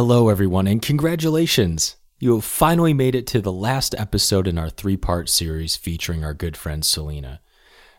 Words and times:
Hello, 0.00 0.28
everyone, 0.28 0.68
and 0.68 0.80
congratulations! 0.80 1.96
You 2.20 2.36
have 2.36 2.44
finally 2.44 2.94
made 2.94 3.16
it 3.16 3.26
to 3.26 3.40
the 3.40 3.50
last 3.50 3.96
episode 3.98 4.46
in 4.46 4.56
our 4.56 4.70
three 4.70 4.96
part 4.96 5.28
series 5.28 5.74
featuring 5.74 6.22
our 6.22 6.34
good 6.34 6.56
friend 6.56 6.84
Selena. 6.84 7.40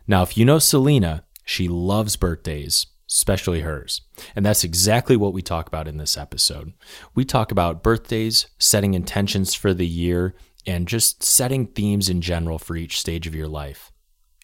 Now, 0.07 0.23
if 0.23 0.38
you 0.38 0.46
know 0.46 0.59
Selena, 0.59 1.25
she 1.43 1.67
loves 1.67 2.15
birthdays, 2.15 2.88
especially 3.09 3.59
hers. 3.59 3.99
And 4.33 4.46
that's 4.46 4.63
exactly 4.63 5.17
what 5.17 5.33
we 5.33 5.41
talk 5.41 5.67
about 5.67 5.89
in 5.89 5.97
this 5.97 6.15
episode. 6.15 6.71
We 7.15 7.25
talk 7.25 7.51
about 7.51 7.83
birthdays, 7.83 8.47
setting 8.58 8.94
intentions 8.94 9.54
for 9.54 9.74
the 9.74 9.86
year, 9.86 10.36
and 10.66 10.88
just 10.88 11.22
setting 11.22 11.68
themes 11.68 12.08
in 12.08 12.22
general 12.22 12.60
for 12.60 12.78
each 12.78 12.97
stage 12.97 13.28
of 13.28 13.36
your 13.36 13.50
life. 13.50 13.92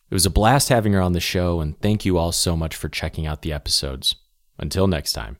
It 0.09 0.13
was 0.13 0.25
a 0.25 0.29
blast 0.29 0.67
having 0.67 0.91
her 0.91 1.01
on 1.01 1.13
the 1.13 1.21
show, 1.21 1.61
and 1.61 1.79
thank 1.79 2.03
you 2.03 2.17
all 2.17 2.33
so 2.33 2.57
much 2.57 2.75
for 2.75 2.89
checking 2.89 3.25
out 3.25 3.43
the 3.43 3.53
episodes. 3.53 4.17
Until 4.59 4.87
next 4.87 5.13
time. 5.13 5.37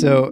So 0.00 0.30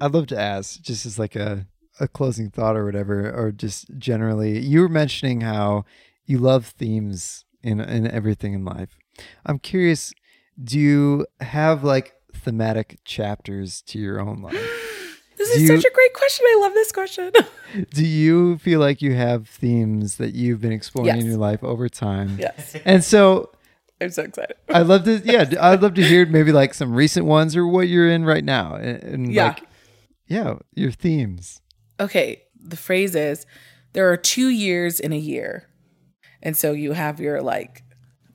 I'd 0.00 0.12
love 0.12 0.26
to 0.28 0.38
ask, 0.40 0.80
just 0.82 1.06
as 1.06 1.18
like 1.18 1.36
a, 1.36 1.66
a 2.00 2.08
closing 2.08 2.50
thought 2.50 2.76
or 2.76 2.84
whatever, 2.84 3.30
or 3.32 3.52
just 3.52 3.86
generally, 3.98 4.58
you 4.58 4.80
were 4.80 4.88
mentioning 4.88 5.40
how 5.42 5.84
you 6.26 6.38
love 6.38 6.66
themes 6.66 7.44
in 7.62 7.80
in 7.80 8.10
everything 8.10 8.52
in 8.54 8.64
life. 8.64 8.98
I'm 9.46 9.58
curious, 9.58 10.12
do 10.62 10.78
you 10.78 11.26
have 11.40 11.84
like 11.84 12.14
thematic 12.32 12.98
chapters 13.04 13.82
to 13.82 13.98
your 13.98 14.20
own 14.20 14.42
life? 14.42 14.56
This 15.36 15.48
Do 15.48 15.54
is 15.56 15.62
you- 15.62 15.76
such 15.76 15.84
a 15.84 15.92
great 15.92 16.14
question. 16.14 16.46
I 16.48 16.58
love 16.60 16.74
this 16.74 16.92
question. 16.92 17.32
Do 17.90 18.06
you 18.06 18.56
feel 18.58 18.78
like 18.78 19.02
you 19.02 19.14
have 19.14 19.48
themes 19.48 20.16
that 20.16 20.32
you've 20.32 20.60
been 20.60 20.70
exploring 20.72 21.18
in 21.18 21.26
your 21.26 21.36
life 21.38 21.62
over 21.64 21.88
time? 21.88 22.36
yes. 22.38 22.76
And 22.84 23.02
so 23.02 23.50
I'm 24.04 24.10
so 24.10 24.22
excited. 24.22 24.56
I'd 24.68 24.86
love 24.86 25.04
to, 25.04 25.18
yeah, 25.24 25.50
I'd 25.60 25.82
love 25.82 25.94
to 25.94 26.04
hear 26.04 26.26
maybe 26.38 26.52
like 26.52 26.74
some 26.74 26.94
recent 26.94 27.26
ones 27.26 27.56
or 27.56 27.66
what 27.66 27.88
you're 27.88 28.10
in 28.10 28.24
right 28.24 28.44
now. 28.44 28.74
And, 28.74 29.02
and 29.02 29.32
Yeah. 29.32 29.48
like, 29.48 29.62
yeah, 30.26 30.58
your 30.74 30.90
themes. 30.90 31.60
Okay. 31.98 32.42
The 32.54 32.76
phrase 32.76 33.14
is 33.14 33.46
there 33.92 34.10
are 34.10 34.16
two 34.16 34.48
years 34.48 35.00
in 35.00 35.12
a 35.12 35.18
year. 35.18 35.68
And 36.42 36.56
so 36.56 36.72
you 36.72 36.92
have 36.92 37.20
your 37.20 37.42
like 37.42 37.82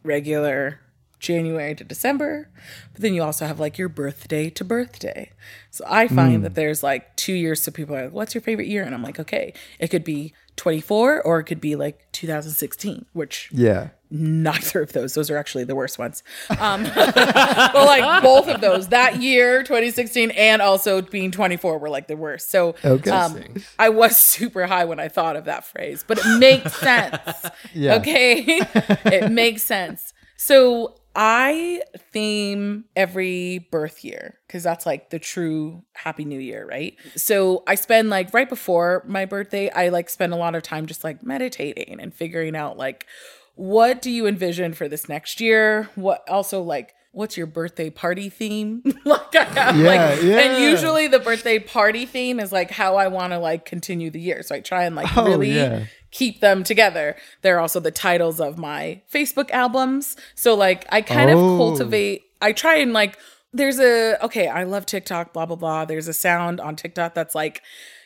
regular 0.03 0.79
January 1.19 1.75
to 1.75 1.83
December, 1.83 2.49
but 2.93 3.01
then 3.01 3.13
you 3.13 3.21
also 3.21 3.45
have 3.45 3.59
like 3.59 3.77
your 3.77 3.89
birthday 3.89 4.49
to 4.49 4.63
birthday. 4.63 5.31
So 5.69 5.83
I 5.87 6.07
find 6.07 6.39
mm. 6.39 6.43
that 6.43 6.55
there's 6.55 6.81
like 6.81 7.15
two 7.17 7.33
years. 7.33 7.61
So 7.61 7.71
people 7.71 7.95
are 7.95 8.05
like, 8.05 8.13
what's 8.13 8.33
your 8.33 8.41
favorite 8.41 8.67
year? 8.67 8.83
And 8.83 8.95
I'm 8.95 9.03
like, 9.03 9.19
okay, 9.19 9.53
it 9.79 9.89
could 9.89 10.03
be 10.03 10.33
24 10.55 11.21
or 11.21 11.39
it 11.39 11.43
could 11.43 11.61
be 11.61 11.75
like 11.75 12.09
2016, 12.13 13.05
which 13.13 13.49
Yeah. 13.51 13.89
Neither 14.11 14.81
of 14.81 14.93
those. 14.93 15.13
Those 15.13 15.29
are 15.29 15.37
actually 15.37 15.63
the 15.65 15.75
worst 15.75 15.99
ones. 15.99 16.23
Um 16.59 16.83
but 16.95 17.73
like 17.75 18.23
both 18.23 18.47
of 18.47 18.61
those. 18.61 18.87
That 18.89 19.21
year 19.21 19.63
2016 19.63 20.31
and 20.31 20.61
also 20.61 21.01
being 21.01 21.31
24 21.31 21.77
were 21.77 21.89
like 21.89 22.07
the 22.07 22.17
worst. 22.17 22.49
So 22.49 22.75
Okay. 22.83 23.11
um 23.11 23.43
i 23.77 23.89
was 23.89 24.17
super 24.17 24.65
high 24.65 24.85
when 24.85 24.99
i 24.99 25.07
thought 25.07 25.35
of 25.35 25.45
that 25.45 25.63
phrase 25.65 26.03
but 26.07 26.17
it 26.19 26.39
makes 26.39 26.73
sense. 26.79 27.17
Yeah. 27.73 27.95
okay? 27.95 28.61
It 29.05 29.31
makes 29.31 29.63
sense. 29.63 30.13
So 30.37 30.95
i 31.15 31.81
theme 32.13 32.85
every 32.95 33.67
birth 33.71 34.03
year 34.05 34.37
because 34.47 34.61
that's 34.63 34.85
like 34.85 35.09
the 35.09 35.17
true 35.19 35.83
happy 35.93 36.23
new 36.23 36.39
year 36.39 36.65
right? 36.69 36.95
So 37.15 37.63
i 37.67 37.75
spend 37.75 38.09
like 38.09 38.33
right 38.33 38.47
before 38.47 39.03
my 39.07 39.25
birthday 39.25 39.69
i 39.71 39.89
like 39.89 40.09
spend 40.09 40.33
a 40.33 40.35
lot 40.35 40.53
of 40.55 40.61
time 40.63 40.85
just 40.85 41.03
like 41.03 41.23
meditating 41.23 41.99
and 41.99 42.13
figuring 42.13 42.55
out 42.55 42.77
like 42.77 43.05
what 43.59 44.01
do 44.01 44.09
you 44.09 44.25
envision 44.25 44.73
for 44.73 44.87
this 44.87 45.09
next 45.09 45.41
year 45.41 45.89
what 45.95 46.23
also 46.29 46.61
like 46.61 46.93
what's 47.11 47.35
your 47.35 47.45
birthday 47.45 47.89
party 47.89 48.29
theme 48.29 48.81
like 49.03 49.35
i 49.35 49.43
have 49.43 49.75
Yeah, 49.75 49.85
like 49.87 50.23
yeah. 50.23 50.39
and 50.39 50.63
usually 50.63 51.07
the 51.09 51.19
birthday 51.19 51.59
party 51.59 52.05
theme 52.05 52.39
is 52.39 52.53
like 52.53 52.71
how 52.71 52.95
i 52.95 53.09
want 53.09 53.33
to 53.33 53.37
like 53.39 53.65
continue 53.65 54.09
the 54.11 54.21
year 54.21 54.43
so 54.43 54.55
i 54.55 54.61
try 54.61 54.85
and 54.85 54.95
like 54.95 55.17
Oh, 55.17 55.25
really 55.25 55.51
yeah. 55.51 55.87
keep 56.11 56.39
them 56.39 56.63
together 56.63 57.17
they're 57.41 57.59
also 57.59 57.81
the 57.81 57.91
titles 57.91 58.39
of 58.39 58.57
my 58.57 59.01
facebook 59.13 59.51
albums 59.51 60.15
so 60.35 60.55
like 60.55 60.85
i 60.89 61.01
kind 61.01 61.29
of 61.29 61.37
Oh. 61.37 61.57
cultivate 61.57 62.21
i 62.41 62.53
try 62.53 62.75
and 62.77 62.93
like 62.93 63.17
there's 63.51 63.79
a 63.79 64.23
okay 64.23 64.47
i 64.47 64.63
love 64.63 64.85
tiktok 64.85 65.33
blah 65.33 65.45
blah 65.45 65.57
blah 65.57 65.83
there's 65.83 66.07
a 66.07 66.13
sound 66.13 66.61
on 66.61 66.77
tiktok 66.77 67.13
that's 67.13 67.35
like 67.35 67.61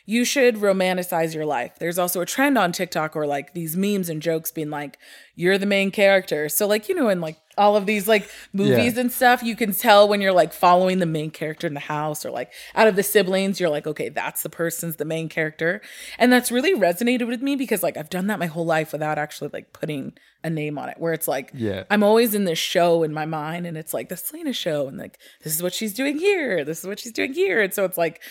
you 0.06 0.26
should 0.26 0.56
romanticize 0.56 1.34
your 1.34 1.46
life. 1.46 1.74
There's 1.80 1.98
also 1.98 2.20
a 2.20 2.26
trend 2.26 2.58
on 2.58 2.74
TikTok 2.74 3.16
or 3.16 3.26
like 3.26 3.54
these 3.54 3.78
memes 3.78 4.10
and 4.10 4.22
jokes 4.22 4.52
being 4.52 4.70
like, 4.70 4.98
you're 5.36 5.58
the 5.58 5.66
main 5.66 5.92
character. 5.92 6.50
So, 6.50 6.68
like, 6.68 6.90
you 6.90 6.96
know, 6.96 7.08
in 7.08 7.22
like 7.22 7.38
all 7.58 7.78
of 7.78 7.86
these 7.86 8.06
like 8.08 8.30
movies 8.52 8.96
Yeah. 8.96 9.00
and 9.02 9.12
stuff, 9.12 9.42
you 9.42 9.56
can 9.56 9.72
tell 9.74 10.08
when 10.10 10.20
you're 10.20 10.34
like 10.34 10.52
following 10.52 11.00
the 11.00 11.06
main 11.06 11.32
character 11.32 11.68
in 11.68 11.74
the 11.74 11.80
house 11.80 12.26
or 12.26 12.32
like 12.32 12.52
out 12.76 12.88
of 12.90 12.98
the 12.98 13.04
siblings, 13.04 13.62
you're 13.62 13.70
like, 13.70 13.88
okay, 13.88 14.10
that's 14.10 14.44
the 14.44 14.50
person's 14.50 14.98
the 14.98 15.06
main 15.06 15.30
character. 15.30 15.82
And 16.20 16.34
that's 16.34 16.52
really 16.52 16.76
resonated 16.76 17.26
with 17.28 17.42
me 17.42 17.56
because 17.56 17.82
like 17.82 17.96
I've 17.96 18.10
done 18.10 18.28
that 18.28 18.40
my 18.40 18.48
whole 18.48 18.66
life 18.66 18.92
without 18.92 19.18
actually 19.18 19.52
like 19.54 19.72
putting 19.72 20.14
a 20.44 20.50
name 20.50 20.78
on 20.78 20.90
it, 20.90 20.98
where 21.00 21.14
it's 21.14 21.30
like, 21.30 21.52
Yeah. 21.54 21.86
I'm 21.90 22.04
always 22.04 22.36
in 22.36 22.44
this 22.44 22.60
show 22.60 23.04
in 23.04 23.14
my 23.14 23.26
mind 23.26 23.66
and 23.66 23.78
it's 23.78 23.94
like 23.94 24.10
the 24.10 24.18
Selena 24.18 24.52
show 24.52 24.90
and 24.90 24.98
like, 24.98 25.18
this 25.46 25.56
is 25.56 25.64
what 25.64 25.74
she's 25.74 25.94
doing 25.94 26.18
here. 26.18 26.66
This 26.66 26.80
is 26.82 26.88
what 26.88 27.00
she's 27.00 27.14
doing 27.14 27.34
here. 27.34 27.62
And 27.62 27.74
so 27.74 27.86
it's 27.86 27.98
like, 27.98 28.22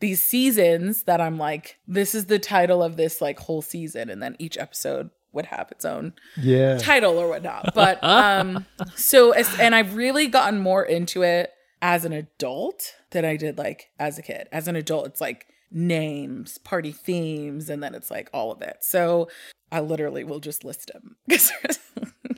these 0.00 0.22
seasons 0.22 1.04
that 1.04 1.20
I'm 1.20 1.38
like, 1.38 1.78
this 1.88 2.14
is 2.14 2.26
the 2.26 2.38
title 2.38 2.82
of 2.82 2.96
this 2.96 3.20
like 3.20 3.38
whole 3.40 3.62
season, 3.62 4.10
and 4.10 4.22
then 4.22 4.36
each 4.38 4.58
episode 4.58 5.10
would 5.32 5.46
have 5.46 5.70
its 5.70 5.84
own 5.84 6.14
Yeah. 6.36 6.78
title 6.78 7.18
or 7.18 7.28
whatnot. 7.28 7.74
But 7.74 8.02
um, 8.02 8.64
so 8.96 9.32
as, 9.32 9.58
and 9.60 9.74
I've 9.74 9.94
really 9.96 10.26
gotten 10.28 10.60
more 10.60 10.82
into 10.84 11.22
it 11.22 11.52
as 11.82 12.04
an 12.04 12.12
adult 12.12 12.94
than 13.10 13.24
I 13.24 13.36
did 13.36 13.58
like 13.58 13.90
as 13.98 14.18
a 14.18 14.22
kid. 14.22 14.48
As 14.50 14.66
an 14.68 14.76
adult, 14.76 15.06
it's 15.06 15.20
like 15.20 15.46
names, 15.70 16.58
party 16.58 16.92
themes, 16.92 17.68
and 17.68 17.82
then 17.82 17.94
it's 17.94 18.10
like 18.10 18.30
all 18.32 18.50
of 18.50 18.62
it. 18.62 18.78
So 18.80 19.28
I 19.70 19.80
literally 19.80 20.24
will 20.24 20.40
just 20.40 20.64
list 20.64 20.90
them. 20.92 21.16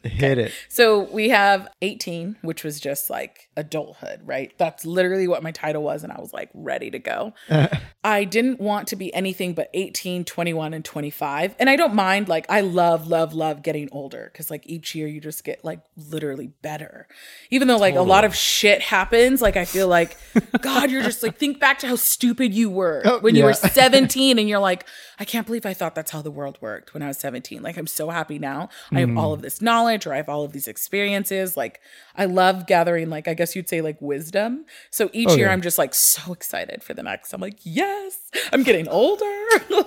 Hit 0.03 0.39
it. 0.39 0.53
So 0.69 1.01
we 1.01 1.29
have 1.31 1.69
18, 1.83 2.37
which 2.43 2.65
was 2.65 2.81
just 2.81 3.11
like 3.11 3.49
adulthood, 3.57 4.21
right? 4.25 4.53
That's 4.59 4.85
literally 4.87 5.29
what 5.29 5.43
my 5.43 5.51
title 5.51 5.83
was. 5.83 6.05
And 6.05 6.13
I 6.13 6.21
was 6.21 6.33
like 6.33 6.51
ready 6.55 6.91
to 6.91 6.99
go. 6.99 7.35
I 8.05 8.25
didn't 8.25 8.61
want 8.61 8.89
to 8.89 8.97
be 8.97 9.13
anything 9.13 9.55
but 9.55 9.71
18, 9.75 10.25
21, 10.25 10.73
and 10.73 10.85
25. 10.85 11.57
And 11.59 11.69
I 11.69 11.77
don't 11.77 11.95
mind, 11.95 12.29
like, 12.29 12.47
I 12.49 12.61
love, 12.61 13.09
love, 13.09 13.35
love 13.35 13.63
getting 13.63 13.89
older 13.93 14.31
because, 14.33 14.51
like, 14.51 14.63
each 14.67 14.95
year 14.95 15.09
you 15.09 15.21
just 15.21 15.45
get, 15.45 15.65
like, 15.65 15.81
literally 15.97 16.53
better. 16.63 17.09
Even 17.51 17.69
though, 17.69 17.77
like, 17.77 17.97
a 17.97 18.01
lot 18.01 18.25
of 18.25 18.35
shit 18.35 18.81
happens, 18.81 19.43
like, 19.43 19.57
I 19.57 19.65
feel 19.65 19.89
like, 19.89 20.17
God, 20.61 20.91
you're 20.91 21.03
just 21.03 21.23
like, 21.23 21.37
think 21.39 21.59
back 21.61 21.81
to 21.81 21.89
how 21.89 21.97
stupid 21.97 22.55
you 22.55 22.71
were 22.71 23.03
Oh, 23.05 23.19
when 23.19 23.35
you 23.35 23.45
were 23.45 23.53
17 23.53 24.39
and 24.39 24.49
you're 24.49 24.59
like, 24.59 24.87
I 25.19 25.25
can't 25.25 25.47
believe 25.47 25.67
I 25.67 25.75
thought 25.75 25.95
that's 25.95 26.13
how 26.13 26.23
the 26.23 26.31
world 26.31 26.57
worked 26.61 26.95
when 26.95 27.03
I 27.03 27.09
was 27.09 27.18
17. 27.19 27.63
Like, 27.63 27.77
I'm 27.77 27.87
so 27.87 28.11
happy 28.11 28.39
now. 28.39 28.69
I 28.93 29.01
have 29.01 29.17
all 29.17 29.31
mm-hmm. 29.31 29.35
of 29.35 29.43
this 29.43 29.61
knowledge 29.61 30.07
or 30.07 30.15
I 30.15 30.17
have 30.17 30.29
all 30.29 30.45
of 30.45 30.53
these 30.53 30.69
experiences. 30.69 31.57
Like, 31.57 31.81
I 32.17 32.25
love 32.25 32.67
gathering, 32.67 33.11
like, 33.11 33.29
I 33.29 33.35
guess 33.35 33.55
you'd 33.55 33.69
say, 33.69 33.81
like, 33.81 34.01
wisdom. 34.01 34.65
So 34.91 35.11
each 35.13 35.29
Oh, 35.31 35.37
year 35.37 35.47
yeah. 35.47 35.53
I'm 35.53 35.63
just 35.63 35.79
like 35.79 35.95
so 35.95 36.33
excited 36.33 36.83
for 36.83 36.95
the 36.95 37.03
next. 37.03 37.33
I'm 37.33 37.41
like, 37.41 37.59
yes, 37.63 38.31
I'm 38.53 38.63
getting 38.63 38.89
older. 38.89 39.25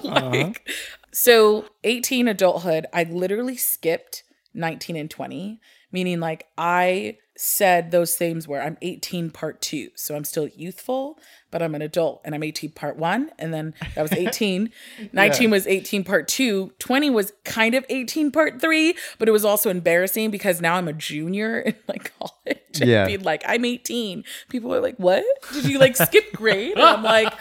Uh-huh. 0.03 0.29
like, 0.29 0.69
so 1.11 1.65
18 1.83 2.27
adulthood, 2.27 2.85
I 2.93 3.03
literally 3.03 3.55
skipped 3.55 4.23
19 4.53 4.95
and 4.95 5.09
20, 5.09 5.59
meaning 5.91 6.19
like 6.19 6.47
I 6.57 7.17
said 7.43 7.89
those 7.89 8.15
things 8.15 8.47
where 8.47 8.61
I'm 8.61 8.77
18 8.83 9.31
part 9.31 9.61
two. 9.61 9.89
So 9.95 10.15
I'm 10.15 10.23
still 10.23 10.47
youthful, 10.49 11.17
but 11.49 11.63
I'm 11.63 11.73
an 11.73 11.81
adult 11.81 12.21
and 12.23 12.35
I'm 12.35 12.43
18 12.43 12.69
part 12.73 12.97
one. 12.97 13.31
And 13.39 13.51
then 13.51 13.73
that 13.95 14.03
was 14.03 14.11
18. 14.13 14.69
19 15.11 15.49
was 15.49 15.65
18 15.65 16.03
part 16.03 16.27
two. 16.27 16.71
20 16.77 17.09
was 17.09 17.33
kind 17.43 17.73
of 17.73 17.83
18 17.89 18.29
part 18.29 18.61
three, 18.61 18.93
but 19.17 19.27
it 19.27 19.31
was 19.31 19.43
also 19.43 19.71
embarrassing 19.71 20.29
because 20.29 20.61
now 20.61 20.75
I'm 20.75 20.87
a 20.87 20.93
junior 20.93 21.59
in 21.65 21.73
like 21.87 22.13
college. 22.19 22.59
And 22.79 22.87
Yeah. 22.87 23.07
being 23.07 23.23
like, 23.23 23.41
I'm 23.47 23.65
18. 23.65 24.23
People 24.49 24.71
are 24.75 24.79
like, 24.79 24.97
what? 24.97 25.23
Did 25.51 25.65
you 25.65 25.79
like 25.79 25.95
skip 25.97 26.31
grade? 26.35 26.73
And 26.77 26.81
I'm 26.83 27.01
like, 27.03 27.33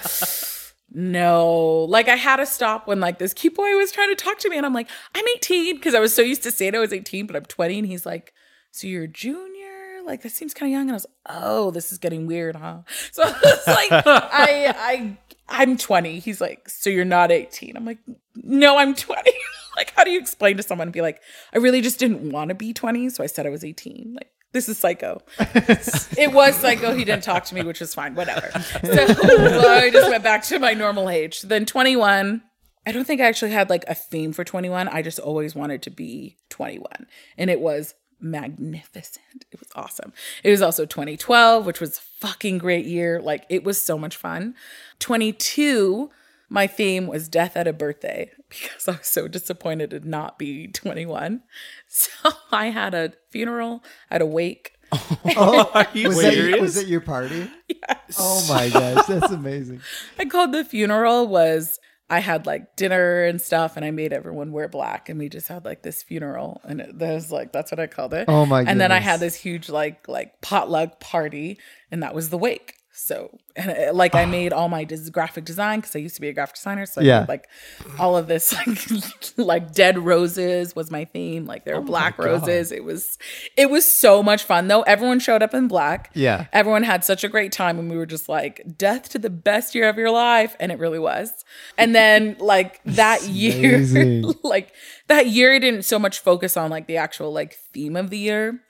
no. 0.92 1.84
Like 1.90 2.08
I 2.08 2.16
had 2.16 2.36
to 2.36 2.46
stop 2.46 2.86
when 2.86 3.00
like 3.00 3.18
this 3.18 3.34
cute 3.34 3.54
boy 3.54 3.76
was 3.76 3.92
trying 3.92 4.08
to 4.08 4.16
talk 4.24 4.38
to 4.38 4.48
me 4.48 4.56
and 4.56 4.64
I'm 4.64 4.72
like, 4.74 4.88
I'm 5.14 5.24
18 5.36 5.76
because 5.76 5.94
I 5.94 6.00
was 6.00 6.14
so 6.14 6.22
used 6.22 6.42
to 6.44 6.50
saying 6.50 6.74
I 6.74 6.78
was 6.78 6.92
18, 6.94 7.26
but 7.26 7.36
I'm 7.36 7.44
20 7.44 7.80
and 7.80 7.86
he's 7.86 8.06
like, 8.06 8.32
so 8.72 8.86
you're 8.86 9.02
a 9.04 9.08
junior? 9.08 9.49
Like 10.10 10.22
that 10.22 10.32
seems 10.32 10.52
kind 10.54 10.70
of 10.70 10.72
young. 10.72 10.82
And 10.82 10.90
I 10.90 10.94
was 10.94 11.06
oh, 11.26 11.70
this 11.70 11.92
is 11.92 11.98
getting 11.98 12.26
weird, 12.26 12.56
huh? 12.56 12.78
So 13.12 13.22
it's 13.26 13.66
like 13.66 13.90
I 13.92 14.74
I 14.76 15.16
I'm 15.50 15.76
20. 15.76 16.20
He's 16.20 16.40
like, 16.40 16.68
so 16.68 16.90
you're 16.90 17.04
not 17.04 17.32
18. 17.32 17.76
I'm 17.76 17.84
like, 17.84 17.98
no, 18.36 18.78
I'm 18.78 18.94
20. 18.94 19.30
like, 19.76 19.92
how 19.96 20.04
do 20.04 20.10
you 20.10 20.20
explain 20.20 20.56
to 20.56 20.62
someone 20.62 20.88
and 20.88 20.92
be 20.92 21.00
like, 21.00 21.20
I 21.52 21.58
really 21.58 21.80
just 21.80 21.98
didn't 21.98 22.30
want 22.30 22.50
to 22.50 22.54
be 22.54 22.72
20, 22.72 23.10
so 23.10 23.24
I 23.24 23.26
said 23.26 23.46
I 23.46 23.50
was 23.50 23.64
18. 23.64 24.14
Like, 24.14 24.30
this 24.52 24.68
is 24.68 24.78
psycho. 24.78 25.22
it 25.38 26.32
was 26.32 26.54
psycho. 26.56 26.94
He 26.94 27.04
didn't 27.04 27.24
talk 27.24 27.44
to 27.46 27.54
me, 27.54 27.62
which 27.62 27.80
was 27.80 27.94
fine. 27.94 28.14
Whatever. 28.14 28.50
So 28.84 29.68
I 29.68 29.90
just 29.90 30.08
went 30.08 30.24
back 30.24 30.44
to 30.44 30.58
my 30.58 30.74
normal 30.74 31.08
age. 31.08 31.42
Then 31.42 31.66
21. 31.66 32.42
I 32.86 32.92
don't 32.92 33.06
think 33.06 33.20
I 33.20 33.26
actually 33.26 33.50
had 33.52 33.70
like 33.70 33.84
a 33.86 33.94
theme 33.94 34.32
for 34.32 34.42
21. 34.42 34.88
I 34.88 35.02
just 35.02 35.18
always 35.18 35.54
wanted 35.54 35.82
to 35.82 35.90
be 35.90 36.38
21. 36.48 37.06
And 37.36 37.50
it 37.50 37.60
was 37.60 37.94
magnificent. 38.20 39.44
It 39.50 39.60
was 39.60 39.68
awesome. 39.74 40.12
It 40.42 40.50
was 40.50 40.62
also 40.62 40.86
2012, 40.86 41.66
which 41.66 41.80
was 41.80 41.98
fucking 41.98 42.58
great 42.58 42.86
year. 42.86 43.20
Like 43.20 43.44
it 43.48 43.64
was 43.64 43.80
so 43.80 43.96
much 43.98 44.16
fun. 44.16 44.54
22, 44.98 46.10
my 46.48 46.66
theme 46.66 47.06
was 47.06 47.28
death 47.28 47.56
at 47.56 47.66
a 47.66 47.72
birthday 47.72 48.30
because 48.48 48.88
I 48.88 48.92
was 48.92 49.06
so 49.06 49.28
disappointed 49.28 49.90
to 49.90 50.08
not 50.08 50.38
be 50.38 50.66
21. 50.68 51.42
So 51.92 52.30
I 52.52 52.66
had 52.66 52.94
a 52.94 53.14
funeral, 53.30 53.82
I 54.10 54.14
had 54.14 54.22
a 54.22 54.26
wake. 54.26 54.74
Oh, 55.36 55.70
Are 55.74 55.86
you 55.92 56.08
was, 56.08 56.20
that, 56.22 56.32
serious? 56.32 56.60
was 56.60 56.76
it 56.76 56.86
your 56.88 57.00
party? 57.00 57.48
Yes. 57.68 58.16
Oh 58.18 58.46
my 58.48 58.68
gosh, 58.68 59.06
that's 59.06 59.32
amazing. 59.32 59.80
I 60.18 60.24
called 60.24 60.52
the 60.52 60.64
funeral 60.64 61.26
was 61.26 61.78
I 62.10 62.18
had 62.18 62.44
like 62.44 62.74
dinner 62.74 63.24
and 63.24 63.40
stuff 63.40 63.76
and 63.76 63.84
I 63.84 63.92
made 63.92 64.12
everyone 64.12 64.50
wear 64.50 64.68
black 64.68 65.08
and 65.08 65.18
we 65.18 65.28
just 65.28 65.46
had 65.46 65.64
like 65.64 65.82
this 65.82 66.02
funeral 66.02 66.60
and 66.64 66.80
it, 66.80 66.98
that 66.98 67.14
was 67.14 67.30
like 67.30 67.52
that's 67.52 67.70
what 67.70 67.78
I 67.78 67.86
called 67.86 68.12
it. 68.14 68.24
Oh 68.26 68.44
my 68.44 68.62
And 68.62 68.80
then 68.80 68.90
I 68.90 68.98
had 68.98 69.20
this 69.20 69.36
huge 69.36 69.68
like 69.68 70.08
like 70.08 70.40
potluck 70.40 70.98
party 70.98 71.58
and 71.92 72.02
that 72.02 72.12
was 72.12 72.30
the 72.30 72.38
wake. 72.38 72.79
So 73.02 73.38
and 73.56 73.70
it, 73.70 73.94
like 73.94 74.14
I 74.14 74.24
made 74.38 74.52
all 74.52 74.68
my 74.68 74.84
des- 74.84 75.10
graphic 75.10 75.44
design 75.44 75.80
because 75.80 75.96
I 75.96 76.00
used 76.00 76.14
to 76.16 76.20
be 76.20 76.28
a 76.28 76.32
graphic 76.32 76.56
designer. 76.56 76.86
So 76.86 77.00
Yeah. 77.00 77.20
made, 77.20 77.28
like 77.28 77.48
all 77.98 78.16
of 78.16 78.26
this 78.28 78.52
like 78.66 79.38
like 79.38 79.72
dead 79.72 79.98
roses 79.98 80.76
was 80.76 80.90
my 80.90 81.04
theme. 81.06 81.46
Like 81.46 81.64
there 81.64 81.74
were 81.76 81.86
black 81.86 82.18
roses. 82.18 82.70
It 82.72 82.84
was 82.84 83.18
it 83.56 83.70
was 83.70 83.90
so 83.90 84.22
much 84.22 84.44
fun 84.44 84.68
though. 84.68 84.82
Everyone 84.82 85.18
showed 85.18 85.42
up 85.42 85.54
in 85.54 85.66
black. 85.66 86.10
Yeah. 86.14 86.46
Everyone 86.52 86.82
had 86.82 87.02
such 87.04 87.24
a 87.24 87.28
great 87.28 87.52
time 87.52 87.78
and 87.78 87.90
we 87.90 87.96
were 87.96 88.06
just 88.06 88.28
like 88.28 88.62
death 88.76 89.08
to 89.10 89.18
the 89.18 89.30
best 89.30 89.74
year 89.74 89.88
of 89.88 89.96
your 89.96 90.10
life 90.10 90.54
and 90.60 90.70
it 90.70 90.78
really 90.78 90.98
was. 90.98 91.44
And 91.78 91.94
then 91.94 92.36
like 92.38 92.80
that 92.84 93.22
year 93.24 93.80
like 94.42 94.72
that 95.08 95.26
year 95.26 95.54
I 95.54 95.58
didn't 95.58 95.82
so 95.84 95.98
much 95.98 96.18
focus 96.20 96.56
on 96.56 96.70
like 96.70 96.86
the 96.86 96.98
actual 96.98 97.32
like 97.32 97.54
theme 97.72 97.96
of 97.96 98.10
the 98.10 98.18
year. 98.18 98.60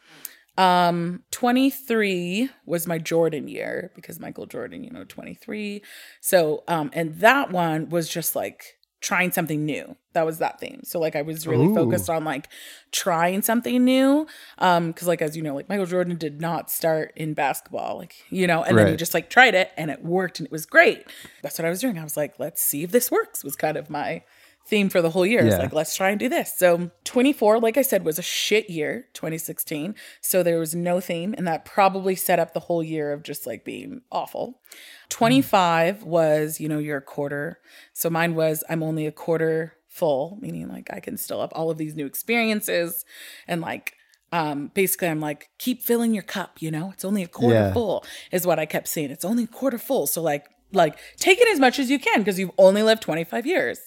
Um 0.60 1.22
23 1.30 2.50
was 2.66 2.86
my 2.86 2.98
Jordan 2.98 3.48
year 3.48 3.90
because 3.94 4.20
Michael 4.20 4.44
Jordan, 4.44 4.84
you 4.84 4.90
know, 4.90 5.04
23. 5.04 5.80
So 6.20 6.64
um 6.68 6.90
and 6.92 7.14
that 7.20 7.50
one 7.50 7.88
was 7.88 8.10
just 8.10 8.36
like 8.36 8.76
trying 9.00 9.32
something 9.32 9.64
new. 9.64 9.96
That 10.12 10.26
was 10.26 10.36
that 10.38 10.60
theme. 10.60 10.82
So 10.84 11.00
like 11.00 11.16
I 11.16 11.22
was 11.22 11.46
really 11.46 11.64
Ooh. 11.64 11.74
focused 11.74 12.10
on 12.10 12.24
like 12.24 12.46
trying 12.92 13.40
something 13.40 13.82
new 13.82 14.26
um 14.58 14.92
cuz 14.92 15.08
like 15.08 15.22
as 15.22 15.34
you 15.34 15.42
know 15.42 15.54
like 15.54 15.70
Michael 15.70 15.86
Jordan 15.86 16.18
did 16.18 16.42
not 16.42 16.70
start 16.70 17.14
in 17.16 17.32
basketball 17.32 17.96
like 17.96 18.16
you 18.28 18.46
know 18.46 18.62
and 18.62 18.76
then 18.76 18.88
he 18.88 18.96
just 18.96 19.14
like 19.14 19.30
tried 19.30 19.54
it 19.54 19.70
and 19.78 19.90
it 19.90 20.04
worked 20.04 20.40
and 20.40 20.46
it 20.46 20.52
was 20.52 20.66
great. 20.66 21.06
That's 21.40 21.58
what 21.58 21.64
I 21.64 21.70
was 21.70 21.80
doing. 21.80 21.98
I 21.98 22.04
was 22.04 22.18
like 22.18 22.38
let's 22.38 22.60
see 22.60 22.82
if 22.82 22.90
this 22.90 23.10
works 23.10 23.42
was 23.42 23.56
kind 23.56 23.78
of 23.78 23.88
my 23.88 24.24
theme 24.66 24.88
for 24.88 25.02
the 25.02 25.10
whole 25.10 25.26
year. 25.26 25.40
It's 25.44 25.56
like 25.58 25.72
let's 25.72 25.96
try 25.96 26.10
and 26.10 26.18
do 26.20 26.28
this. 26.28 26.54
So 26.56 26.90
24 27.04 27.58
like 27.58 27.76
I 27.76 27.82
said 27.82 28.04
was 28.04 28.18
a 28.18 28.22
shit 28.22 28.70
year, 28.70 29.06
2016. 29.14 29.94
So 30.20 30.42
there 30.42 30.58
was 30.60 30.74
no 30.74 31.00
theme 31.00 31.34
and 31.36 31.46
that 31.48 31.64
probably 31.64 32.14
set 32.14 32.38
up 32.38 32.54
the 32.54 32.60
whole 32.60 32.82
year 32.82 33.12
of 33.12 33.22
just 33.24 33.46
like 33.46 33.64
being 33.64 34.02
awful. 34.12 34.60
25 35.08 36.04
was, 36.04 36.60
you 36.60 36.68
know, 36.68 36.78
you're 36.78 36.98
a 36.98 37.02
quarter. 37.02 37.58
So 37.92 38.08
mine 38.10 38.34
was 38.34 38.62
I'm 38.68 38.82
only 38.82 39.06
a 39.06 39.12
quarter 39.12 39.74
full, 39.88 40.38
meaning 40.40 40.68
like 40.68 40.88
I 40.92 41.00
can 41.00 41.16
still 41.16 41.40
have 41.40 41.52
all 41.52 41.70
of 41.70 41.78
these 41.78 41.94
new 41.96 42.06
experiences 42.06 43.04
and 43.48 43.60
like 43.60 43.94
um 44.32 44.70
basically 44.74 45.08
I'm 45.08 45.20
like 45.20 45.50
keep 45.58 45.82
filling 45.82 46.14
your 46.14 46.22
cup, 46.22 46.62
you 46.62 46.70
know? 46.70 46.90
It's 46.92 47.04
only 47.04 47.22
a 47.24 47.28
quarter 47.28 47.54
Yeah. 47.56 47.72
full 47.72 48.04
is 48.30 48.46
what 48.46 48.58
I 48.60 48.66
kept 48.66 48.86
saying. 48.88 49.10
It's 49.10 49.24
only 49.24 49.44
a 49.44 49.48
quarter 49.48 49.78
full. 49.78 50.06
So 50.06 50.22
like 50.22 50.46
like 50.72 50.96
take 51.16 51.40
it 51.40 51.48
as 51.48 51.58
much 51.58 51.80
as 51.80 51.90
you 51.90 51.98
can 51.98 52.20
because 52.20 52.38
you've 52.38 52.52
only 52.56 52.82
lived 52.84 53.02
25 53.02 53.46
years. 53.46 53.80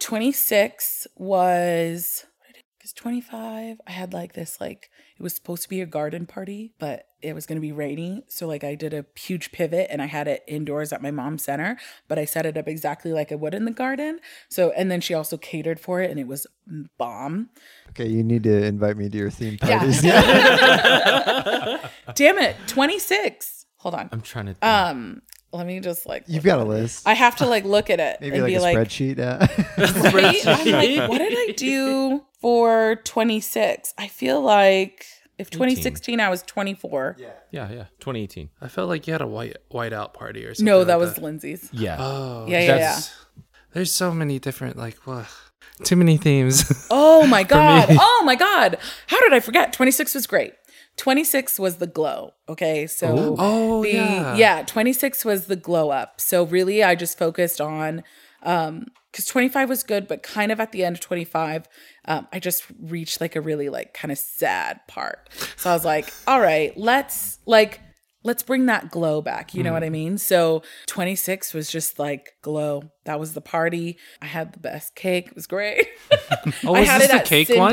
26 0.00 1.06
was 1.16 2.24
because 2.78 2.92
25 2.92 3.80
I 3.86 3.90
had 3.90 4.12
like 4.12 4.32
this 4.34 4.60
like 4.60 4.90
it 5.18 5.22
was 5.22 5.34
supposed 5.34 5.62
to 5.64 5.68
be 5.68 5.80
a 5.80 5.86
garden 5.86 6.26
party, 6.26 6.72
but 6.78 7.06
it 7.20 7.34
was 7.34 7.44
going 7.46 7.56
to 7.56 7.60
be 7.60 7.72
rainy. 7.72 8.22
So 8.28 8.46
like 8.46 8.62
I 8.62 8.76
did 8.76 8.94
a 8.94 9.04
huge 9.16 9.50
pivot 9.50 9.88
and 9.90 10.00
I 10.00 10.06
had 10.06 10.28
it 10.28 10.44
indoors 10.46 10.92
at 10.92 11.02
my 11.02 11.10
mom's 11.10 11.42
center, 11.44 11.76
but 12.06 12.16
I 12.20 12.24
set 12.24 12.46
it 12.46 12.56
up 12.56 12.68
exactly 12.68 13.12
like 13.12 13.32
I 13.32 13.34
would 13.34 13.52
in 13.54 13.64
the 13.64 13.72
garden. 13.72 14.20
So 14.48 14.70
and 14.76 14.90
then 14.90 15.00
she 15.00 15.14
also 15.14 15.36
catered 15.36 15.80
for 15.80 16.00
it 16.00 16.10
and 16.10 16.20
it 16.20 16.28
was 16.28 16.46
bomb. 16.98 17.50
Okay, 17.90 18.06
you 18.06 18.22
need 18.22 18.44
to 18.44 18.64
invite 18.64 18.96
me 18.96 19.08
to 19.08 19.18
your 19.18 19.30
theme 19.30 19.58
Yeah. 19.64 19.78
parties. 19.78 20.02
Damn 22.14 22.38
it, 22.38 22.56
26. 22.68 23.66
Hold 23.78 23.94
on. 23.94 24.08
I'm 24.12 24.20
trying 24.20 24.46
to. 24.46 24.54
Think. 24.54 24.64
Um 24.64 25.22
let 25.52 25.66
me 25.66 25.80
just 25.80 26.06
like 26.06 26.24
You've 26.26 26.44
got 26.44 26.58
a 26.58 26.64
list. 26.64 27.06
I 27.06 27.14
have 27.14 27.36
to 27.36 27.46
like 27.46 27.64
look 27.64 27.90
at 27.90 28.00
it 28.00 28.18
Maybe 28.20 28.34
and 28.36 28.42
like 28.42 28.50
be 28.50 28.54
a 28.56 28.60
like 28.60 28.76
spreadsheet. 28.76 29.18
Yeah. 29.18 29.46
Right? 30.12 30.46
I'm 30.46 30.70
like, 30.72 31.08
what 31.08 31.18
did 31.18 31.32
I 31.36 31.52
do 31.56 32.24
for 32.40 32.96
26? 33.04 33.94
I 33.96 34.08
feel 34.08 34.40
like 34.40 35.06
if 35.38 35.50
2016 35.50 36.20
I 36.20 36.28
was 36.28 36.42
24. 36.42 37.16
yeah, 37.18 37.28
yeah. 37.50 37.70
yeah. 37.70 37.84
2018. 38.00 38.50
I 38.60 38.68
felt 38.68 38.88
like 38.88 39.06
you 39.06 39.12
had 39.12 39.22
a 39.22 39.26
white 39.26 39.56
white 39.68 39.92
out 39.92 40.14
party 40.14 40.44
or 40.44 40.54
something. 40.54 40.66
No, 40.66 40.78
like 40.78 40.88
that 40.88 40.98
was 40.98 41.18
Lindsay's. 41.18 41.68
Yeah. 41.72 41.96
Oh, 41.98 42.46
Yeah, 42.48 42.60
yeah, 42.60 42.76
yeah. 42.76 43.00
There's 43.72 43.92
so 43.92 44.12
many 44.12 44.38
different 44.38 44.76
like 44.76 45.06
well, 45.06 45.26
too 45.84 45.96
many 45.96 46.16
themes. 46.16 46.86
Oh 46.90 47.26
my 47.26 47.42
god. 47.42 47.88
Oh 47.90 48.22
my 48.24 48.34
god. 48.34 48.78
How 49.06 49.20
did 49.20 49.32
I 49.32 49.40
forget? 49.40 49.72
26 49.72 50.14
was 50.14 50.26
great. 50.26 50.54
26 50.98 51.58
was 51.58 51.76
the 51.76 51.86
glow. 51.86 52.34
Okay. 52.48 52.86
So 52.86 53.36
Oh, 53.38 53.82
the 53.82 53.92
yeah. 54.36 54.62
26 54.66 55.24
was 55.24 55.46
the 55.46 55.56
glow 55.56 55.90
up. 55.90 56.20
So 56.20 56.44
really 56.44 56.84
I 56.84 56.94
just 56.94 57.16
focused 57.18 57.60
on 57.60 58.04
um 58.42 58.86
because 59.10 59.24
25 59.24 59.70
was 59.70 59.82
good, 59.82 60.06
but 60.06 60.22
kind 60.22 60.52
of 60.52 60.60
at 60.60 60.70
the 60.70 60.84
end 60.84 60.96
of 60.96 61.00
25, 61.00 61.66
um, 62.04 62.28
I 62.30 62.38
just 62.38 62.64
reached 62.78 63.22
like 63.22 63.36
a 63.36 63.40
really 63.40 63.70
like 63.70 63.94
kind 63.94 64.12
of 64.12 64.18
sad 64.18 64.80
part. 64.86 65.30
So 65.56 65.70
I 65.70 65.72
was 65.72 65.84
like, 65.84 66.12
all 66.26 66.40
right, 66.40 66.76
let's 66.76 67.38
like 67.46 67.80
let's 68.24 68.42
bring 68.42 68.66
that 68.66 68.90
glow 68.90 69.22
back. 69.22 69.54
You 69.54 69.62
know 69.62 69.72
what 69.72 69.82
I 69.84 69.88
mean? 69.88 70.18
So 70.18 70.62
26 70.88 71.54
was 71.54 71.70
just 71.70 71.98
like 71.98 72.34
glow. 72.42 72.82
That 73.06 73.18
was 73.18 73.32
the 73.32 73.40
party. 73.40 73.96
I 74.20 74.26
had 74.26 74.52
the 74.52 74.58
best 74.60 74.94
cake. 74.94 75.28
It 75.28 75.34
was 75.34 75.46
great. 75.46 75.88
oh, 76.66 76.74
I 76.74 76.80
had 76.82 77.00
this 77.00 77.08
it 77.08 77.12
the 77.12 77.18
at 77.20 77.24
cake 77.24 77.48
one? 77.48 77.72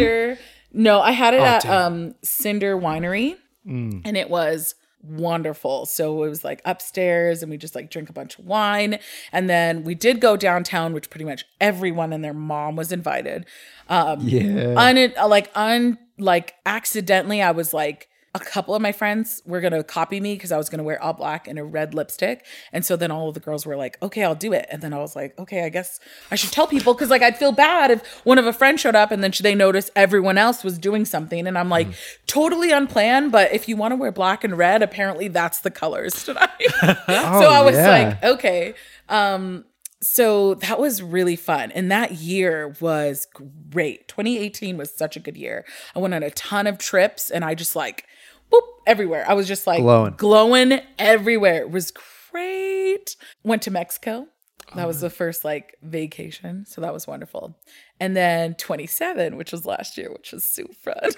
No, 0.77 0.99
I 1.01 1.11
had 1.11 1.33
it 1.33 1.39
at 1.39 1.61
damn. 1.63 1.93
um 1.93 2.15
Cinder 2.21 2.77
Winery, 2.77 3.37
and 3.65 4.17
it 4.17 4.29
was 4.29 4.75
wonderful. 5.01 5.85
So 5.85 6.23
it 6.23 6.29
was 6.29 6.43
like 6.43 6.61
upstairs, 6.65 7.41
and 7.41 7.49
we 7.49 7.57
just 7.57 7.75
like 7.75 7.89
drink 7.89 8.09
a 8.09 8.13
bunch 8.13 8.37
of 8.37 8.45
wine, 8.45 8.99
and 9.31 9.49
then 9.49 9.83
we 9.83 9.95
did 9.95 10.19
go 10.19 10.35
downtown, 10.35 10.93
which 10.93 11.09
pretty 11.09 11.25
much 11.25 11.45
everyone 11.61 12.11
and 12.13 12.23
their 12.23 12.33
mom 12.33 12.75
was 12.75 12.91
invited. 12.91 13.45
Um, 13.87 14.19
yeah. 14.21 14.73
un 14.77 15.13
like 15.29 15.49
un 15.55 15.97
like 16.19 16.55
accidentally, 16.65 17.41
I 17.41 17.51
was 17.51 17.73
like. 17.73 18.09
A 18.35 18.39
couple 18.39 18.75
of 18.75 18.81
my 18.81 18.91
friends 18.91 19.41
were 19.45 19.61
gonna 19.61 19.83
copy 19.83 20.19
me 20.19 20.35
because 20.35 20.51
I 20.51 20.57
was 20.57 20.69
gonna 20.69 20.83
wear 20.83 21.01
all 21.01 21.13
black 21.13 21.47
and 21.47 21.57
a 21.57 21.63
red 21.63 21.93
lipstick, 21.93 22.45
and 22.71 22.85
so 22.85 22.95
then 22.95 23.09
all 23.09 23.29
of 23.29 23.33
the 23.33 23.39
girls 23.39 23.65
were 23.65 23.75
like, 23.75 23.97
"Okay, 24.03 24.23
I'll 24.23 24.35
do 24.35 24.53
it." 24.53 24.67
And 24.69 24.81
then 24.81 24.93
I 24.93 24.99
was 24.99 25.15
like, 25.15 25.37
"Okay, 25.39 25.63
I 25.63 25.69
guess 25.69 25.99
I 26.29 26.35
should 26.35 26.51
tell 26.51 26.67
people 26.67 26.93
because 26.93 27.09
like 27.09 27.21
I'd 27.21 27.37
feel 27.37 27.51
bad 27.51 27.91
if 27.91 28.25
one 28.25 28.37
of 28.37 28.45
a 28.45 28.53
friend 28.53 28.79
showed 28.79 28.95
up 28.95 29.11
and 29.11 29.23
then 29.23 29.31
they 29.41 29.55
noticed 29.55 29.89
everyone 29.95 30.37
else 30.37 30.63
was 30.63 30.77
doing 30.77 31.05
something, 31.05 31.47
and 31.47 31.57
I'm 31.57 31.69
like 31.69 31.87
totally 32.27 32.71
unplanned. 32.71 33.31
But 33.31 33.53
if 33.53 33.67
you 33.67 33.75
want 33.77 33.93
to 33.93 33.95
wear 33.95 34.11
black 34.11 34.43
and 34.43 34.57
red, 34.57 34.83
apparently 34.83 35.29
that's 35.29 35.59
the 35.59 35.71
colors 35.71 36.23
tonight. 36.23 36.49
so 36.81 36.91
I 37.07 37.61
was 37.63 37.75
yeah. 37.75 37.89
like, 37.89 38.23
okay. 38.23 38.75
Um, 39.09 39.65
so 40.01 40.53
that 40.55 40.79
was 40.79 41.01
really 41.01 41.35
fun. 41.35 41.71
And 41.71 41.91
that 41.91 42.13
year 42.13 42.75
was 42.79 43.27
great. 43.71 44.07
2018 44.07 44.77
was 44.77 44.95
such 44.95 45.15
a 45.15 45.19
good 45.19 45.35
year. 45.35 45.65
I 45.95 45.99
went 45.99 46.13
on 46.13 46.21
a 46.21 46.29
ton 46.31 46.67
of 46.67 46.77
trips 46.77 47.31
and 47.31 47.43
I 47.43 47.55
just 47.55 47.75
like, 47.75 48.05
boop, 48.51 48.61
everywhere. 48.85 49.25
I 49.27 49.33
was 49.33 49.47
just 49.47 49.67
like 49.67 49.81
Glowing. 49.81 50.13
glowing 50.17 50.79
everywhere. 50.99 51.61
It 51.61 51.71
was 51.71 51.91
great. 52.31 53.15
Went 53.43 53.61
to 53.63 53.71
Mexico. 53.71 54.27
That 54.75 54.87
was 54.87 54.99
the 54.99 55.09
first 55.09 55.45
like 55.45 55.75
vacation. 55.81 56.65
So 56.65 56.81
that 56.81 56.91
was 56.91 57.07
wonderful. 57.07 57.57
And 57.99 58.15
then 58.15 58.55
27, 58.55 59.37
which 59.37 59.51
was 59.51 59.65
last 59.65 59.97
year, 59.97 60.11
which 60.11 60.31
was 60.33 60.43
super 60.43 60.73
fun. 60.73 61.11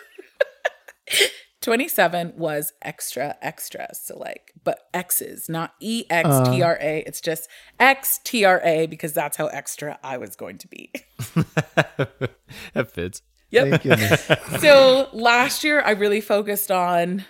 27 1.61 2.33
was 2.37 2.71
extra 2.81 3.35
extra 3.41 3.87
so 3.93 4.17
like 4.17 4.53
but 4.63 4.87
x's 4.93 5.49
not 5.49 5.73
e 5.81 6.05
x 6.09 6.29
uh. 6.29 6.51
t 6.51 6.61
r 6.61 6.77
a 6.79 6.99
it's 7.05 7.19
just 7.19 7.49
x 7.79 8.19
t 8.23 8.45
r 8.45 8.61
a 8.63 8.85
because 8.87 9.11
that's 9.11 9.35
how 9.35 9.47
extra 9.47 9.99
i 10.03 10.17
was 10.17 10.35
going 10.37 10.57
to 10.57 10.67
be 10.67 10.91
that 12.73 12.91
fits. 12.91 13.21
Yep. 13.49 13.69
Thank 13.69 13.83
goodness. 13.83 14.31
so 14.61 15.09
last 15.13 15.63
year 15.63 15.81
i 15.81 15.91
really 15.91 16.21
focused 16.21 16.71
on 16.71 17.25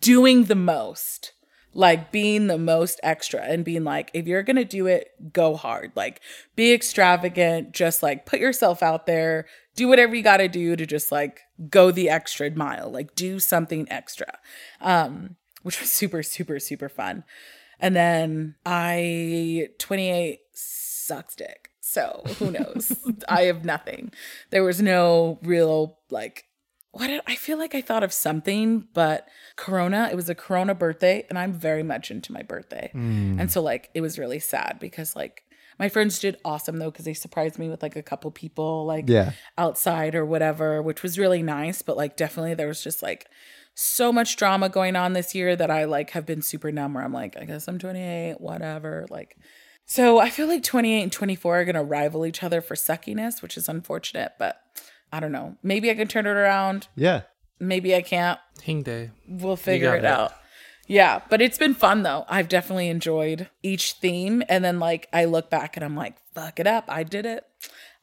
doing 0.00 0.44
the 0.44 0.54
most 0.54 1.32
like 1.72 2.10
being 2.10 2.46
the 2.46 2.58
most 2.58 2.98
extra 3.02 3.40
and 3.42 3.64
being 3.64 3.84
like 3.84 4.10
if 4.12 4.26
you're 4.26 4.42
gonna 4.42 4.64
do 4.64 4.86
it 4.86 5.10
go 5.32 5.56
hard. 5.56 5.92
Like 5.94 6.20
be 6.56 6.72
extravagant. 6.72 7.72
Just 7.72 8.02
like 8.02 8.26
put 8.26 8.40
yourself 8.40 8.82
out 8.82 9.06
there. 9.06 9.46
Do 9.76 9.88
whatever 9.88 10.14
you 10.14 10.22
gotta 10.22 10.48
do 10.48 10.76
to 10.76 10.86
just 10.86 11.12
like 11.12 11.40
go 11.68 11.90
the 11.90 12.10
extra 12.10 12.50
mile. 12.50 12.90
Like 12.90 13.14
do 13.14 13.38
something 13.38 13.90
extra 13.90 14.38
um 14.80 15.36
which 15.62 15.80
was 15.80 15.90
super 15.90 16.22
super 16.22 16.58
super 16.58 16.88
fun. 16.88 17.24
And 17.78 17.94
then 17.94 18.56
i 18.66 19.68
28 19.78 20.40
sucks 20.52 21.36
dick 21.36 21.59
so 21.90 22.22
who 22.38 22.50
knows 22.50 22.92
i 23.28 23.42
have 23.42 23.64
nothing 23.64 24.12
there 24.50 24.62
was 24.64 24.80
no 24.80 25.38
real 25.42 25.98
like 26.10 26.44
what 26.92 27.06
did 27.06 27.20
I 27.24 27.36
feel 27.36 27.56
like 27.56 27.76
I 27.76 27.82
thought 27.82 28.02
of 28.02 28.12
something, 28.12 28.88
but 28.94 29.28
Corona, 29.54 30.08
it 30.10 30.16
was 30.16 30.28
a 30.28 30.34
Corona 30.34 30.74
birthday, 30.74 31.24
and 31.28 31.38
I'm 31.38 31.52
very 31.52 31.84
much 31.84 32.10
into 32.10 32.32
my 32.32 32.42
birthday. 32.42 32.90
Mm. 32.92 33.38
And 33.40 33.48
so 33.52 33.62
like 33.62 33.90
it 33.94 34.00
was 34.00 34.18
really 34.18 34.40
sad 34.40 34.78
because 34.80 35.14
like 35.14 35.44
my 35.78 35.88
friends 35.88 36.18
did 36.18 36.38
awesome 36.44 36.78
though, 36.78 36.90
because 36.90 37.04
they 37.04 37.14
surprised 37.14 37.60
me 37.60 37.68
with 37.68 37.80
like 37.80 37.94
a 37.94 38.02
couple 38.02 38.28
people 38.32 38.86
like 38.86 39.04
Yeah. 39.08 39.30
outside 39.56 40.16
or 40.16 40.26
whatever, 40.26 40.82
which 40.82 41.04
was 41.04 41.16
really 41.16 41.44
nice. 41.44 41.80
But 41.80 41.96
like 41.96 42.16
definitely 42.16 42.54
there 42.54 42.66
was 42.66 42.82
just 42.82 43.04
like 43.04 43.28
so 43.76 44.12
much 44.12 44.36
drama 44.36 44.68
going 44.68 44.96
on 44.96 45.12
this 45.12 45.32
year 45.32 45.54
that 45.54 45.70
I 45.70 45.84
like 45.84 46.10
have 46.10 46.26
been 46.26 46.42
super 46.42 46.72
numb 46.72 46.94
where 46.94 47.04
I'm 47.04 47.12
like, 47.12 47.36
I 47.40 47.44
guess 47.44 47.68
I'm 47.68 47.78
28, 47.78 48.40
whatever. 48.40 49.06
Like 49.10 49.36
so 49.90 50.20
I 50.20 50.30
feel 50.30 50.46
like 50.46 50.62
28 50.62 51.02
and 51.02 51.10
24 51.10 51.58
are 51.58 51.64
gonna 51.64 51.82
rival 51.82 52.24
each 52.24 52.44
other 52.44 52.60
for 52.60 52.76
suckiness, 52.76 53.42
which 53.42 53.56
is 53.56 53.68
unfortunate, 53.68 54.34
but 54.38 54.62
I 55.12 55.18
don't 55.18 55.32
know. 55.32 55.56
Maybe 55.64 55.90
I 55.90 55.96
can 55.96 56.06
turn 56.06 56.26
it 56.26 56.30
around. 56.30 56.86
Yeah. 56.94 57.22
Maybe 57.58 57.96
I 57.96 58.00
can't. 58.00 58.38
Hing 58.62 58.84
day. 58.84 59.10
We'll 59.26 59.56
figure 59.56 59.96
it 59.96 60.04
it. 60.04 60.04
out. 60.04 60.32
Yeah, 60.86 61.22
but 61.28 61.42
it's 61.42 61.58
been 61.58 61.74
fun 61.74 62.04
though. 62.04 62.24
I've 62.28 62.48
definitely 62.48 62.86
enjoyed 62.86 63.48
each 63.64 63.94
theme. 63.94 64.44
And 64.48 64.64
then 64.64 64.78
like 64.78 65.08
I 65.12 65.24
look 65.24 65.50
back 65.50 65.76
and 65.76 65.84
I'm 65.84 65.96
like, 65.96 66.18
fuck 66.36 66.60
it 66.60 66.68
up. 66.68 66.84
I 66.86 67.02
did 67.02 67.26
it. 67.26 67.44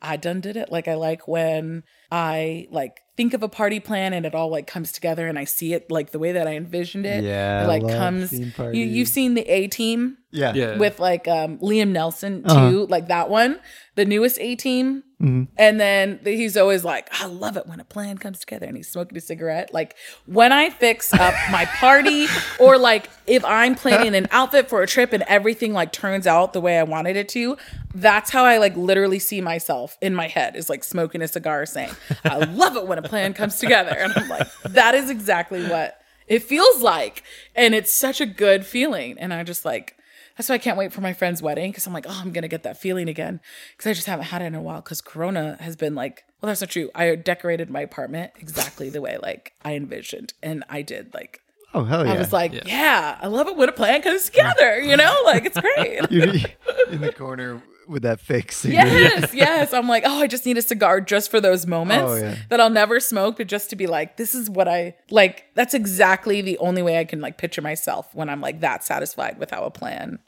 I 0.02 0.16
done 0.18 0.42
did 0.42 0.58
it. 0.58 0.72
Like 0.72 0.88
I 0.88 0.94
like 0.96 1.28
when 1.28 1.84
I 2.12 2.68
like 2.72 3.02
think 3.18 3.34
of 3.34 3.42
a 3.42 3.50
party 3.50 3.80
plan 3.80 4.14
and 4.14 4.26
it 4.28 4.36
all 4.36 4.50
like 4.52 4.68
comes 4.68 4.92
together 4.92 5.28
and 5.28 5.40
I 5.40 5.44
see 5.44 5.74
it 5.74 5.90
like 5.90 6.12
the 6.12 6.20
way 6.20 6.34
that 6.34 6.48
I 6.48 6.56
envisioned 6.56 7.06
it. 7.08 7.24
Yeah, 7.24 7.64
It 7.64 7.68
like 7.68 7.82
love 7.82 7.92
comes 7.98 8.32
you 8.32 8.86
you've 8.86 9.08
seen 9.08 9.34
the 9.34 9.42
A 9.52 9.68
team 9.68 10.18
Yeah. 10.32 10.54
Yeah. 10.54 10.78
with 10.78 11.00
like 11.00 11.28
um 11.28 11.58
Liam 11.58 11.92
Neeson 11.94 12.44
too, 12.48 12.54
Uh-huh. 12.54 12.86
like 12.90 13.08
that 13.08 13.30
one, 13.32 13.60
the 13.96 14.06
newest 14.06 14.40
A 14.40 14.56
team. 14.56 15.04
Mhm. 15.20 15.48
And 15.58 15.80
then 15.80 16.20
he's 16.24 16.56
always 16.56 16.84
like, 16.86 17.10
I 17.20 17.26
love 17.26 17.58
it 17.58 17.66
when 17.66 17.80
a 17.80 17.84
plan 17.84 18.20
comes 18.20 18.38
together 18.38 18.68
and 18.68 18.78
he's 18.78 18.88
smoking 18.88 19.18
a 19.18 19.22
cigarette. 19.22 19.74
Like 19.74 19.96
when 20.28 20.52
I 20.52 20.70
fix 20.70 21.12
up 21.12 21.34
my 21.52 21.66
party 21.66 22.28
or 22.60 22.78
like 22.78 23.10
if 23.26 23.44
I'm 23.44 23.74
planning 23.74 24.14
an 24.14 24.28
outfit 24.30 24.70
for 24.70 24.84
a 24.84 24.88
trip 24.88 25.12
and 25.12 25.24
everything 25.24 25.74
like 25.74 25.92
turns 25.92 26.28
out 26.28 26.54
the 26.54 26.62
way 26.62 26.78
I 26.78 26.84
wanted 26.84 27.16
it 27.16 27.30
to, 27.30 27.58
that's 27.94 28.30
how 28.30 28.44
I 28.46 28.58
like 28.58 28.76
literally 28.76 29.20
see 29.20 29.42
myself 29.42 29.98
in 30.02 30.14
my 30.14 30.28
head 30.28 30.56
is 30.56 30.70
like 30.70 30.84
smoking 30.84 31.22
a 31.22 31.28
cigar 31.28 31.66
saying, 31.66 31.92
I 32.24 32.38
love 32.38 32.76
it 32.76 32.86
when 32.88 32.98
a 32.98 33.02
plan 33.02 33.34
comes 33.34 33.58
together. 33.58 33.96
And 33.98 34.14
I'm 34.16 34.30
like, 34.30 34.48
that 34.64 34.94
is 34.94 35.10
exactly 35.10 35.66
what 35.68 36.00
it 36.28 36.44
feels 36.44 36.82
like. 36.82 37.24
And 37.56 37.74
it's 37.74 37.92
such 37.92 38.22
a 38.22 38.26
good 38.26 38.66
feeling. 38.66 39.18
And 39.18 39.34
I 39.34 39.44
just 39.44 39.66
like, 39.66 39.96
that's 40.38 40.50
why 40.50 40.56
I 40.56 40.60
can't 40.60 40.78
wait 40.78 40.94
for 40.94 41.02
my 41.02 41.14
friend's 41.14 41.42
wedding 41.42 41.72
because 41.72 41.88
I'm 41.88 41.94
like, 41.94 42.06
oh, 42.08 42.20
I'm 42.22 42.32
gonna 42.32 42.48
get 42.48 42.64
that 42.64 42.78
feeling 42.78 43.10
again 43.10 43.40
because 43.76 43.90
I 43.90 43.94
just 43.94 44.06
haven't 44.06 44.26
had 44.26 44.44
it 44.44 44.46
in 44.46 44.56
a 44.56 44.62
while. 44.62 44.82
Because 44.82 45.02
Corona 45.02 45.58
has 45.60 45.76
been 45.76 45.96
like, 45.96 46.24
well, 46.42 46.48
that's 46.48 46.62
not 46.62 46.70
true. 46.70 46.92
I 46.94 47.16
decorated 47.16 47.72
my 47.72 47.82
apartment 47.82 48.34
exactly 48.40 48.90
the 48.90 49.02
way 49.02 49.18
like 49.18 49.54
I 49.66 49.74
envisioned, 49.74 50.34
and 50.44 50.64
I 50.70 50.84
did. 50.84 51.12
Like, 51.16 51.42
Oh 51.74 51.84
hell 51.84 52.06
yeah! 52.06 52.14
I 52.14 52.18
was 52.18 52.32
like, 52.32 52.68
yeah. 52.68 53.18
I 53.20 53.28
love 53.28 53.48
it 53.48 53.58
when 53.58 53.68
a 53.68 53.72
plan 53.72 54.04
comes 54.04 54.26
together. 54.26 54.80
You 54.80 54.96
know, 54.96 55.16
like 55.26 55.46
it's 55.46 55.60
great. 55.60 56.00
In 56.92 57.02
the 57.02 57.12
corner 57.12 57.62
with 57.88 58.04
that 58.04 58.20
fake 58.20 58.52
cigarette. 58.52 58.88
Yes, 58.92 59.34
yes. 59.34 59.74
I'm 59.74 59.88
like, 59.88 60.04
oh, 60.06 60.20
I 60.22 60.28
just 60.28 60.46
need 60.46 60.58
a 60.58 60.62
cigar 60.62 61.02
just 61.02 61.32
for 61.32 61.40
those 61.42 61.66
moments 61.66 62.12
Oh, 62.12 62.16
yeah. 62.16 62.36
that 62.50 62.60
I'll 62.60 62.70
never 62.70 63.00
smoke, 63.00 63.38
but 63.38 63.48
just 63.48 63.70
to 63.72 63.76
be 63.76 63.88
like, 63.88 64.18
this 64.18 64.36
is 64.36 64.50
what 64.50 64.68
I 64.68 64.96
like. 65.10 65.46
That's 65.56 65.74
exactly 65.74 66.42
the 66.42 66.58
only 66.60 66.82
way 66.82 67.00
I 67.00 67.06
can 67.06 67.22
like 67.22 67.38
picture 67.38 67.62
myself 67.62 68.14
when 68.14 68.30
I'm 68.30 68.42
like 68.42 68.60
that 68.62 68.84
satisfied 68.84 69.38
with 69.40 69.52
how 69.52 69.64
a 69.64 69.72
plan 69.72 70.20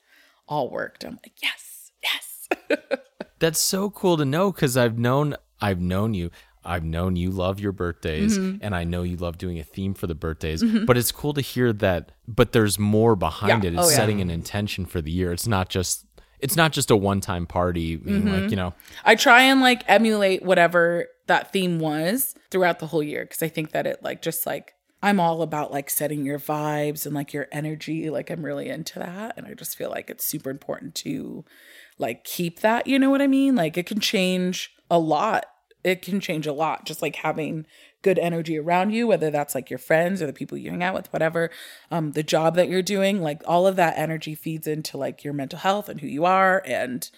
all 0.47 0.69
worked. 0.69 1.03
I'm 1.03 1.19
like, 1.23 1.33
yes, 1.41 1.91
yes. 2.03 2.79
That's 3.39 3.59
so 3.59 3.89
cool 3.89 4.17
to 4.17 4.25
know 4.25 4.51
because 4.51 4.75
I've 4.75 4.97
known 4.97 5.35
I've 5.61 5.79
known 5.79 6.13
you. 6.13 6.31
I've 6.65 6.83
known 6.83 7.15
you 7.15 7.31
love 7.31 7.59
your 7.61 7.71
birthdays 7.71 8.37
Mm-hmm. 8.37 8.57
and 8.61 8.75
I 8.75 8.83
know 8.83 9.03
you 9.03 9.15
love 9.15 9.37
doing 9.37 9.59
a 9.59 9.63
theme 9.63 9.93
for 9.93 10.07
the 10.07 10.13
birthdays. 10.15 10.61
But 10.61 10.97
it's 10.97 11.11
cool 11.11 11.33
to 11.33 11.41
hear 11.41 11.71
that 11.73 12.11
but 12.27 12.51
there's 12.51 12.77
more 12.77 13.15
behind 13.15 13.63
Yeah. 13.63 13.69
it. 13.69 13.73
It's 13.75 13.87
Oh, 13.87 13.89
yeah. 13.89 13.95
setting 13.95 14.19
an 14.21 14.29
intention 14.29 14.85
for 14.85 15.01
the 15.01 15.09
year. 15.09 15.31
It's 15.31 15.47
not 15.47 15.69
just 15.69 16.05
it's 16.39 16.55
not 16.55 16.71
just 16.71 16.91
a 16.91 16.95
one 16.95 17.21
time 17.21 17.45
party 17.45 17.97
Mm-hmm. 17.97 18.27
like, 18.27 18.49
you 18.51 18.55
know, 18.55 18.73
I 19.03 19.15
try 19.15 19.41
and 19.43 19.61
like 19.61 19.83
emulate 19.87 20.43
whatever 20.43 21.07
that 21.27 21.51
theme 21.51 21.79
was 21.79 22.35
throughout 22.49 22.79
the 22.79 22.87
whole 22.87 23.03
year 23.03 23.23
because 23.23 23.43
I 23.43 23.49
think 23.49 23.71
that 23.71 23.85
it 23.85 24.03
like 24.03 24.21
just 24.21 24.45
like 24.45 24.73
I'm 25.01 25.19
all 25.19 25.41
about 25.41 25.71
like 25.71 25.89
setting 25.89 26.25
your 26.25 26.39
vibes 26.39 27.05
and 27.05 27.15
like 27.15 27.31
your 27.33 27.47
energy. 27.51 28.09
Like 28.09 28.29
I'm 28.29 28.43
really 28.43 28.67
into 28.67 28.99
that. 28.99 29.37
And 29.37 29.47
I 29.47 29.53
just 29.53 29.77
feel 29.77 29.89
like 29.89 30.09
it's 30.09 30.25
super 30.25 30.49
important 30.49 30.95
to 30.95 31.45
like 31.97 32.23
keep 32.23 32.59
that. 32.59 32.87
You 32.87 32.99
know 32.99 33.09
what 33.09 33.21
I 33.21 33.27
mean? 33.27 33.55
Like 33.55 33.77
it 33.77 33.85
can 33.85 33.99
change 33.99 34.71
a 34.91 34.99
lot. 34.99 35.45
It 35.83 36.01
can 36.01 36.19
change 36.19 36.47
a 36.47 36.53
lot 36.53 36.85
just 36.85 37.01
like 37.01 37.15
having 37.17 37.65
good 38.01 38.17
energy 38.19 38.57
around 38.57 38.91
you, 38.91 39.07
whether 39.07 39.29
that's 39.29 39.53
like 39.53 39.69
your 39.69 39.79
friends 39.79 40.21
or 40.21 40.25
the 40.25 40.33
people 40.33 40.57
you 40.57 40.69
hang 40.71 40.83
out 40.83 40.93
with, 40.93 41.11
whatever, 41.11 41.49
um, 41.91 42.11
the 42.13 42.23
job 42.23 42.55
that 42.55 42.69
you're 42.69 42.81
doing, 42.81 43.21
like 43.21 43.41
all 43.45 43.67
of 43.67 43.75
that 43.75 43.97
energy 43.97 44.35
feeds 44.35 44.67
into 44.67 44.97
like 44.97 45.23
your 45.23 45.33
mental 45.33 45.59
health 45.59 45.89
and 45.89 45.99
who 46.01 46.07
you 46.07 46.23
are. 46.25 46.61
And 46.65 47.09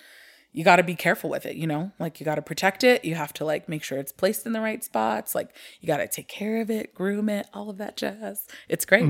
you 0.54 0.64
got 0.64 0.78
to 0.78 0.84
be 0.84 0.96
careful 0.96 1.30
with 1.30 1.46
it, 1.46 1.56
you 1.56 1.66
know? 1.68 1.92
Like 2.00 2.20
you 2.20 2.26
got 2.26 2.36
to 2.36 2.42
protect 2.42 2.84
it. 2.84 3.06
You 3.06 3.16
have 3.16 3.32
to 3.34 3.46
like 3.46 3.70
make 3.70 3.84
sure 3.84 3.98
it's 3.98 4.12
placed 4.12 4.46
in 4.46 4.54
the 4.54 4.60
right 4.62 4.84
spots. 4.84 5.34
Like 5.36 5.56
you 5.80 5.88
got 5.88 5.98
to 5.98 6.08
take 6.08 6.28
care 6.28 6.60
of 6.62 6.70
it, 6.70 6.94
groom 6.94 7.30
it, 7.30 7.48
all 7.54 7.70
of 7.70 7.78
that 7.78 7.96
jazz. 7.96 8.48
It's 8.68 8.84
great. 8.86 9.08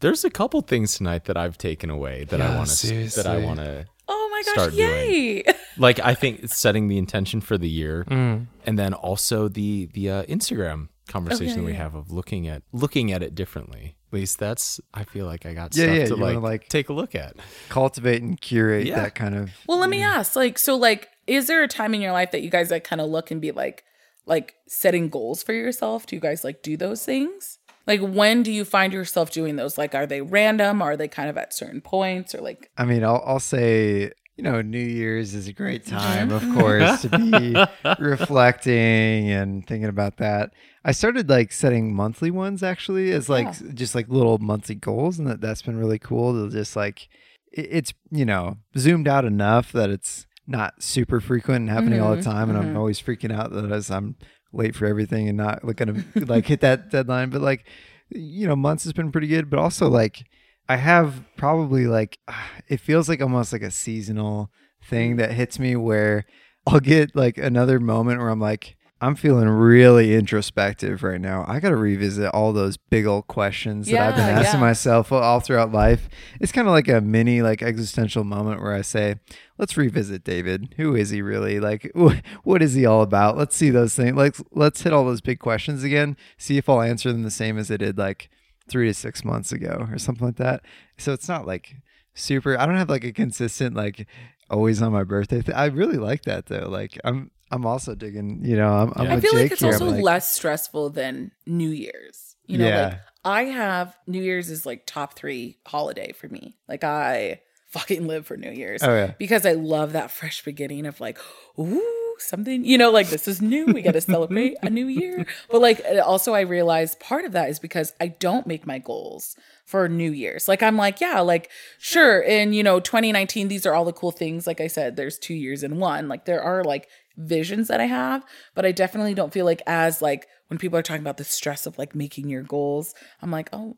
there's 0.00 0.24
a 0.24 0.30
couple 0.30 0.60
things 0.62 0.94
tonight 0.96 1.24
that 1.24 1.36
I've 1.36 1.58
taken 1.58 1.90
away 1.90 2.24
that 2.24 2.40
I 2.40 2.54
want 2.56 2.68
to 2.70 3.08
that 3.16 3.26
I 3.26 3.38
want 3.38 3.60
to 3.60 3.86
Oh 4.10 4.28
my 4.30 4.42
gosh, 4.42 4.52
Start 4.54 4.72
doing. 4.74 5.10
yay. 5.10 5.44
like 5.78 6.00
I 6.00 6.14
think 6.14 6.48
setting 6.48 6.88
the 6.88 6.98
intention 6.98 7.40
for 7.40 7.56
the 7.58 7.68
year, 7.68 8.04
and 8.08 8.48
then 8.78 8.94
also 8.94 9.48
the 9.48 9.86
the 9.92 10.10
uh, 10.10 10.22
Instagram 10.24 10.88
conversation 11.08 11.64
we 11.64 11.72
yeah. 11.72 11.78
have 11.78 11.94
of 11.94 12.12
looking 12.12 12.46
at 12.46 12.62
looking 12.72 13.12
at 13.12 13.22
it 13.22 13.34
differently. 13.34 13.96
At 14.08 14.14
least 14.14 14.38
that's 14.38 14.80
I 14.94 15.04
feel 15.04 15.26
like 15.26 15.46
I 15.46 15.54
got 15.54 15.74
Yeah, 15.76 15.84
stuff 15.84 15.96
yeah, 15.96 16.06
to 16.06 16.16
like, 16.16 16.38
like- 16.40 16.68
take 16.68 16.88
a 16.88 16.92
look 16.92 17.14
at. 17.14 17.34
Cultivate 17.68 18.22
and 18.22 18.40
curate 18.40 18.86
Yeah. 18.86 18.96
that 19.02 19.14
kind 19.14 19.34
of. 19.34 19.50
well, 19.66 19.78
let 19.78 19.90
me 19.90 20.02
ask 20.02 20.34
like, 20.36 20.58
so 20.58 20.76
like, 20.76 21.08
is 21.26 21.46
there 21.46 21.62
a 21.62 21.68
time 21.68 21.94
in 21.94 22.00
your 22.00 22.12
life 22.12 22.30
that 22.32 22.42
you 22.42 22.50
guys 22.50 22.70
like 22.70 22.84
kind 22.84 23.00
of 23.00 23.08
look 23.10 23.30
and 23.30 23.40
be 23.40 23.52
like, 23.52 23.84
like 24.26 24.54
setting 24.66 25.08
goals 25.08 25.42
for 25.42 25.52
yourself? 25.52 26.06
Do 26.06 26.16
you 26.16 26.20
guys 26.20 26.42
like 26.44 26.62
do 26.62 26.76
those 26.76 27.04
things? 27.04 27.58
Like, 27.86 28.00
when 28.00 28.42
do 28.42 28.52
you 28.52 28.66
find 28.66 28.92
yourself 28.92 29.30
doing 29.30 29.56
those? 29.56 29.78
Like, 29.78 29.94
are 29.94 30.04
they 30.06 30.20
random? 30.20 30.82
Are 30.82 30.94
they 30.94 31.08
kind 31.08 31.30
of 31.30 31.38
at 31.38 31.54
certain 31.54 31.80
points 31.80 32.34
or 32.34 32.42
like, 32.42 32.70
I 32.76 32.84
mean, 32.84 33.02
I'll, 33.02 33.22
I'll 33.24 33.40
say, 33.40 34.12
you 34.38 34.44
know, 34.44 34.62
New 34.62 34.78
Year's 34.78 35.34
is 35.34 35.48
a 35.48 35.52
great 35.52 35.84
mm-hmm. 35.84 35.98
time, 35.98 36.30
of 36.30 36.42
course, 36.56 37.02
to 37.02 37.08
be 37.08 37.56
reflecting 37.98 39.30
and 39.30 39.66
thinking 39.66 39.88
about 39.88 40.18
that. 40.18 40.52
I 40.84 40.92
started 40.92 41.28
like 41.28 41.50
setting 41.50 41.92
monthly 41.92 42.30
ones 42.30 42.62
actually 42.62 43.10
as 43.10 43.28
like 43.28 43.46
Yeah. 43.46 43.72
just 43.74 43.96
like 43.96 44.08
little 44.08 44.38
monthly 44.38 44.76
goals, 44.76 45.18
and 45.18 45.26
that 45.26 45.40
that's 45.40 45.62
been 45.62 45.76
really 45.76 45.98
cool 45.98 46.32
to 46.34 46.54
just 46.54 46.76
like 46.76 47.08
it, 47.52 47.66
it's 47.68 47.94
you 48.12 48.24
know 48.24 48.58
zoomed 48.76 49.08
out 49.08 49.24
enough 49.24 49.72
that 49.72 49.90
it's 49.90 50.28
not 50.46 50.84
super 50.84 51.20
frequent 51.20 51.62
and 51.62 51.70
happening 51.70 52.00
all 52.00 52.12
the 52.12 52.18
mm-hmm. 52.18 52.30
time, 52.30 52.48
and 52.48 52.56
I'm 52.56 52.66
mm-hmm. 52.66 52.76
always 52.76 53.02
freaking 53.02 53.36
out 53.36 53.50
that 53.50 53.72
as 53.72 53.90
I'm 53.90 54.14
late 54.52 54.76
for 54.76 54.86
everything 54.86 55.28
and 55.28 55.36
not 55.36 55.64
like 55.64 55.76
gonna 55.76 56.04
like 56.14 56.46
hit 56.46 56.60
that 56.60 56.90
deadline, 56.92 57.30
but 57.30 57.40
like 57.40 57.66
you 58.08 58.46
know 58.46 58.54
months 58.54 58.84
has 58.84 58.92
been 58.92 59.10
pretty 59.10 59.26
good, 59.26 59.50
but 59.50 59.58
also 59.58 59.88
like 59.88 60.24
I 60.68 60.76
have 60.76 61.24
probably 61.36 61.86
like 61.86 62.18
it 62.68 62.80
feels 62.80 63.08
like 63.08 63.22
almost 63.22 63.52
like 63.52 63.62
a 63.62 63.70
seasonal 63.70 64.50
thing 64.82 65.16
that 65.16 65.32
hits 65.32 65.58
me 65.58 65.76
where 65.76 66.24
I'll 66.66 66.80
get 66.80 67.16
like 67.16 67.38
another 67.38 67.80
moment 67.80 68.20
where 68.20 68.28
I'm 68.28 68.40
like 68.40 68.76
I'm 69.00 69.14
feeling 69.14 69.48
really 69.48 70.14
introspective 70.14 71.04
right 71.04 71.20
now. 71.20 71.44
I 71.46 71.60
got 71.60 71.68
to 71.68 71.76
revisit 71.76 72.34
all 72.34 72.52
those 72.52 72.76
big 72.76 73.06
old 73.06 73.28
questions 73.28 73.86
that 73.86 74.00
I've 74.00 74.16
been 74.16 74.24
asking 74.24 74.58
yeah. 74.58 74.66
myself 74.66 75.12
all 75.12 75.38
throughout 75.38 75.70
life. 75.70 76.08
It's 76.40 76.50
kind 76.50 76.66
of 76.66 76.72
like 76.72 76.88
a 76.88 77.00
mini 77.00 77.40
like 77.40 77.62
existential 77.62 78.24
moment 78.24 78.60
where 78.60 78.74
I 78.74 78.82
say, 78.82 79.20
"Let's 79.56 79.76
revisit 79.76 80.24
David. 80.24 80.74
Who 80.78 80.96
is 80.96 81.10
he 81.10 81.22
really? 81.22 81.60
Like 81.60 81.92
wh- 81.96 82.16
what 82.42 82.60
is 82.60 82.74
he 82.74 82.86
all 82.86 83.02
about? 83.02 83.36
Let's 83.36 83.54
see 83.54 83.70
those 83.70 83.94
things. 83.94 84.16
Like 84.16 84.34
let's 84.50 84.82
hit 84.82 84.92
all 84.92 85.04
those 85.04 85.20
big 85.20 85.38
questions 85.38 85.84
again. 85.84 86.16
See 86.36 86.58
if 86.58 86.68
I'll 86.68 86.82
answer 86.82 87.12
them 87.12 87.22
the 87.22 87.30
same 87.30 87.56
as 87.56 87.70
I 87.70 87.76
did 87.76 87.98
like 87.98 88.28
three 88.68 88.86
to 88.88 88.94
six 88.94 89.24
months 89.24 89.52
ago 89.52 89.86
or 89.90 89.98
something 89.98 90.26
like 90.26 90.36
that. 90.36 90.62
So 90.96 91.12
it's 91.12 91.28
not 91.28 91.46
like 91.46 91.74
super. 92.14 92.58
I 92.58 92.66
don't 92.66 92.76
have 92.76 92.90
like 92.90 93.04
a 93.04 93.12
consistent 93.12 93.74
like 93.76 94.06
always 94.50 94.80
on 94.82 94.92
my 94.92 95.04
birthday. 95.04 95.42
Th- 95.42 95.56
I 95.56 95.66
really 95.66 95.98
like 95.98 96.22
that 96.22 96.46
though. 96.46 96.68
Like 96.68 96.98
I'm 97.04 97.30
I'm 97.50 97.64
also 97.66 97.94
digging. 97.94 98.44
You 98.44 98.56
know, 98.56 98.72
I'm, 98.72 98.92
I'm 98.96 99.10
I 99.12 99.20
feel 99.20 99.32
Jake 99.32 99.42
like 99.42 99.52
it's 99.52 99.60
here. 99.60 99.72
Also 99.72 99.86
like, 99.90 100.02
less 100.02 100.28
stressful 100.32 100.90
than 100.90 101.32
New 101.46 101.70
Year's. 101.70 102.36
You 102.46 102.58
know, 102.58 102.68
Yeah. 102.68 102.84
like 102.84 102.98
I 103.24 103.42
have 103.44 103.96
New 104.06 104.22
Year's 104.22 104.48
is 104.50 104.64
like 104.64 104.86
top 104.86 105.14
three 105.14 105.58
holiday 105.66 106.12
for 106.12 106.28
me. 106.28 106.56
Like 106.68 106.84
I 106.84 107.40
fucking 107.68 108.06
live 108.06 108.26
for 108.26 108.36
New 108.36 108.50
Year's. 108.50 108.82
Oh, 108.82 108.94
yeah. 108.94 109.12
Because 109.18 109.44
I 109.44 109.52
love 109.52 109.92
that 109.92 110.10
fresh 110.10 110.42
beginning 110.42 110.86
of 110.86 111.00
like, 111.00 111.18
ooh, 111.58 112.07
something, 112.20 112.64
you 112.64 112.78
know, 112.78 112.90
like 112.90 113.08
this 113.08 113.28
is 113.28 113.40
new. 113.40 113.66
We 113.66 113.82
got 113.82 113.92
to 113.92 114.00
celebrate 114.00 114.56
a 114.62 114.70
new 114.70 114.86
year. 114.86 115.26
But 115.50 115.60
like 115.60 115.84
also 116.04 116.34
I 116.34 116.40
realized 116.40 117.00
part 117.00 117.24
of 117.24 117.32
that 117.32 117.48
is 117.48 117.58
because 117.58 117.92
I 118.00 118.08
don't 118.08 118.46
make 118.46 118.66
my 118.66 118.78
goals 118.78 119.36
for 119.64 119.88
New 119.88 120.10
Year's. 120.10 120.48
Like 120.48 120.62
I'm 120.62 120.76
like, 120.76 121.00
yeah, 121.00 121.20
like 121.20 121.50
sure, 121.78 122.20
in 122.20 122.52
you 122.52 122.62
know, 122.62 122.80
2019, 122.80 123.48
these 123.48 123.66
are 123.66 123.74
all 123.74 123.84
the 123.84 123.92
cool 123.92 124.10
things. 124.12 124.46
Like 124.46 124.60
I 124.60 124.66
said, 124.66 124.96
there's 124.96 125.18
two 125.18 125.34
years 125.34 125.62
in 125.62 125.78
one. 125.78 126.08
Like 126.08 126.24
there 126.24 126.42
are 126.42 126.64
like 126.64 126.88
visions 127.16 127.68
that 127.68 127.80
I 127.80 127.86
have, 127.86 128.24
but 128.54 128.64
I 128.64 128.72
definitely 128.72 129.14
don't 129.14 129.32
feel 129.32 129.44
like 129.44 129.62
as 129.66 130.00
like 130.00 130.26
when 130.48 130.58
people 130.58 130.78
are 130.78 130.82
talking 130.82 131.02
about 131.02 131.18
the 131.18 131.24
stress 131.24 131.66
of 131.66 131.78
like 131.78 131.94
making 131.94 132.28
your 132.28 132.42
goals, 132.42 132.94
I'm 133.20 133.30
like, 133.30 133.50
oh, 133.52 133.76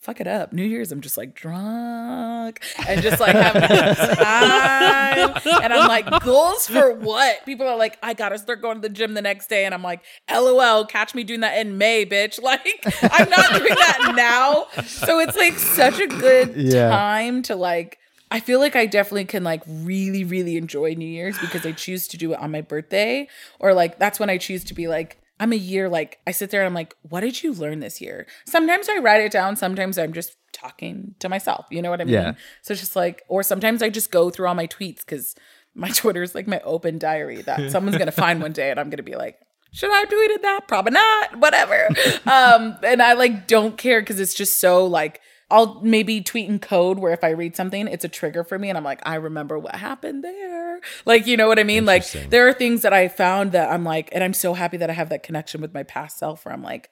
fuck 0.00 0.18
it 0.20 0.26
up. 0.26 0.52
New 0.52 0.64
Year's, 0.64 0.90
I'm 0.92 1.00
just 1.02 1.16
like 1.18 1.34
drunk 1.34 2.60
and 2.88 3.02
just 3.02 3.20
like 3.20 3.36
having 3.36 3.62
a 3.64 3.94
time. 4.16 5.60
And 5.62 5.72
I'm 5.72 5.88
like, 5.88 6.22
goals 6.24 6.66
for 6.66 6.92
what? 6.94 7.44
People 7.44 7.66
are 7.68 7.76
like, 7.76 7.98
I 8.02 8.14
gotta 8.14 8.38
start 8.38 8.62
going 8.62 8.76
to 8.76 8.80
the 8.80 8.88
gym 8.88 9.14
the 9.14 9.22
next 9.22 9.48
day. 9.48 9.64
And 9.64 9.74
I'm 9.74 9.82
like, 9.82 10.00
LOL, 10.32 10.86
catch 10.86 11.14
me 11.14 11.22
doing 11.22 11.40
that 11.40 11.58
in 11.58 11.76
May, 11.78 12.06
bitch. 12.06 12.38
Like, 12.50 12.82
I'm 13.12 13.28
not 13.30 13.52
doing 13.52 13.74
that 13.74 14.14
now. 14.16 14.66
So 14.86 15.20
it's 15.20 15.36
like 15.36 15.52
such 15.58 16.00
a 16.00 16.06
good 16.06 16.54
Yeah. 16.56 16.88
time 16.88 17.42
to 17.42 17.54
like, 17.54 17.98
I 18.30 18.40
feel 18.40 18.58
like 18.58 18.74
I 18.74 18.86
definitely 18.86 19.26
can 19.26 19.44
like 19.44 19.62
really, 19.68 20.24
really 20.24 20.56
enjoy 20.56 20.94
New 20.94 21.06
Year's 21.06 21.38
because 21.38 21.64
I 21.66 21.72
choose 21.72 22.08
to 22.08 22.16
do 22.16 22.32
it 22.32 22.38
on 22.40 22.50
my 22.50 22.60
birthday. 22.62 23.28
Or 23.60 23.74
like, 23.74 23.98
that's 23.98 24.18
when 24.18 24.30
I 24.30 24.38
choose 24.38 24.64
to 24.64 24.74
be 24.74 24.88
like, 24.88 25.18
I'm 25.40 25.52
a 25.52 25.56
year 25.56 25.88
like 25.88 26.20
I 26.26 26.32
sit 26.32 26.50
there 26.50 26.60
and 26.60 26.66
I'm 26.66 26.74
like, 26.74 26.94
what 27.08 27.20
did 27.20 27.42
you 27.42 27.54
learn 27.54 27.80
this 27.80 28.00
year? 28.00 28.26
Sometimes 28.44 28.88
I 28.90 28.98
write 28.98 29.22
it 29.22 29.32
down, 29.32 29.56
sometimes 29.56 29.98
I'm 29.98 30.12
just 30.12 30.36
talking 30.52 31.14
to 31.18 31.30
myself. 31.30 31.66
You 31.70 31.80
know 31.80 31.88
what 31.88 32.02
I 32.02 32.04
mean? 32.04 32.14
Yeah. 32.14 32.32
So 32.60 32.72
it's 32.72 32.80
just 32.82 32.94
like, 32.94 33.22
or 33.26 33.42
sometimes 33.42 33.82
I 33.82 33.88
just 33.88 34.10
go 34.10 34.28
through 34.28 34.46
all 34.46 34.54
my 34.54 34.66
tweets 34.66 35.00
because 35.00 35.34
my 35.74 35.88
Twitter 35.94 36.22
is 36.22 36.34
like 36.34 36.46
my 36.46 36.60
open 36.60 36.98
diary 36.98 37.40
that 37.42 37.70
someone's 37.72 37.96
gonna 37.96 38.12
find 38.12 38.42
one 38.42 38.52
day 38.52 38.70
and 38.70 38.78
I'm 38.78 38.90
gonna 38.90 39.02
be 39.02 39.16
like, 39.16 39.40
should 39.72 39.90
I 39.90 39.98
have 40.00 40.08
tweeted 40.08 40.42
that? 40.42 40.68
Probably 40.68 40.92
not. 40.92 41.38
Whatever. 41.38 41.88
um, 42.26 42.76
and 42.82 43.00
I 43.02 43.14
like 43.14 43.46
don't 43.46 43.78
care 43.78 44.02
because 44.02 44.20
it's 44.20 44.34
just 44.34 44.60
so 44.60 44.84
like 44.84 45.20
I'll 45.50 45.80
maybe 45.82 46.20
tweet 46.20 46.48
in 46.48 46.58
code 46.58 46.98
where 46.98 47.12
if 47.12 47.24
I 47.24 47.30
read 47.30 47.56
something, 47.56 47.88
it's 47.88 48.04
a 48.04 48.08
trigger 48.08 48.44
for 48.44 48.58
me, 48.58 48.68
and 48.68 48.78
I'm 48.78 48.84
like, 48.84 49.00
I 49.04 49.16
remember 49.16 49.58
what 49.58 49.74
happened 49.74 50.22
there. 50.22 50.80
Like, 51.04 51.26
you 51.26 51.36
know 51.36 51.48
what 51.48 51.58
I 51.58 51.64
mean? 51.64 51.84
Like, 51.84 52.10
there 52.30 52.46
are 52.48 52.52
things 52.52 52.82
that 52.82 52.92
I 52.92 53.08
found 53.08 53.52
that 53.52 53.70
I'm 53.70 53.84
like, 53.84 54.08
and 54.12 54.22
I'm 54.22 54.34
so 54.34 54.54
happy 54.54 54.76
that 54.76 54.90
I 54.90 54.92
have 54.92 55.08
that 55.08 55.22
connection 55.22 55.60
with 55.60 55.74
my 55.74 55.82
past 55.82 56.18
self 56.18 56.44
where 56.44 56.54
I'm 56.54 56.62
like, 56.62 56.90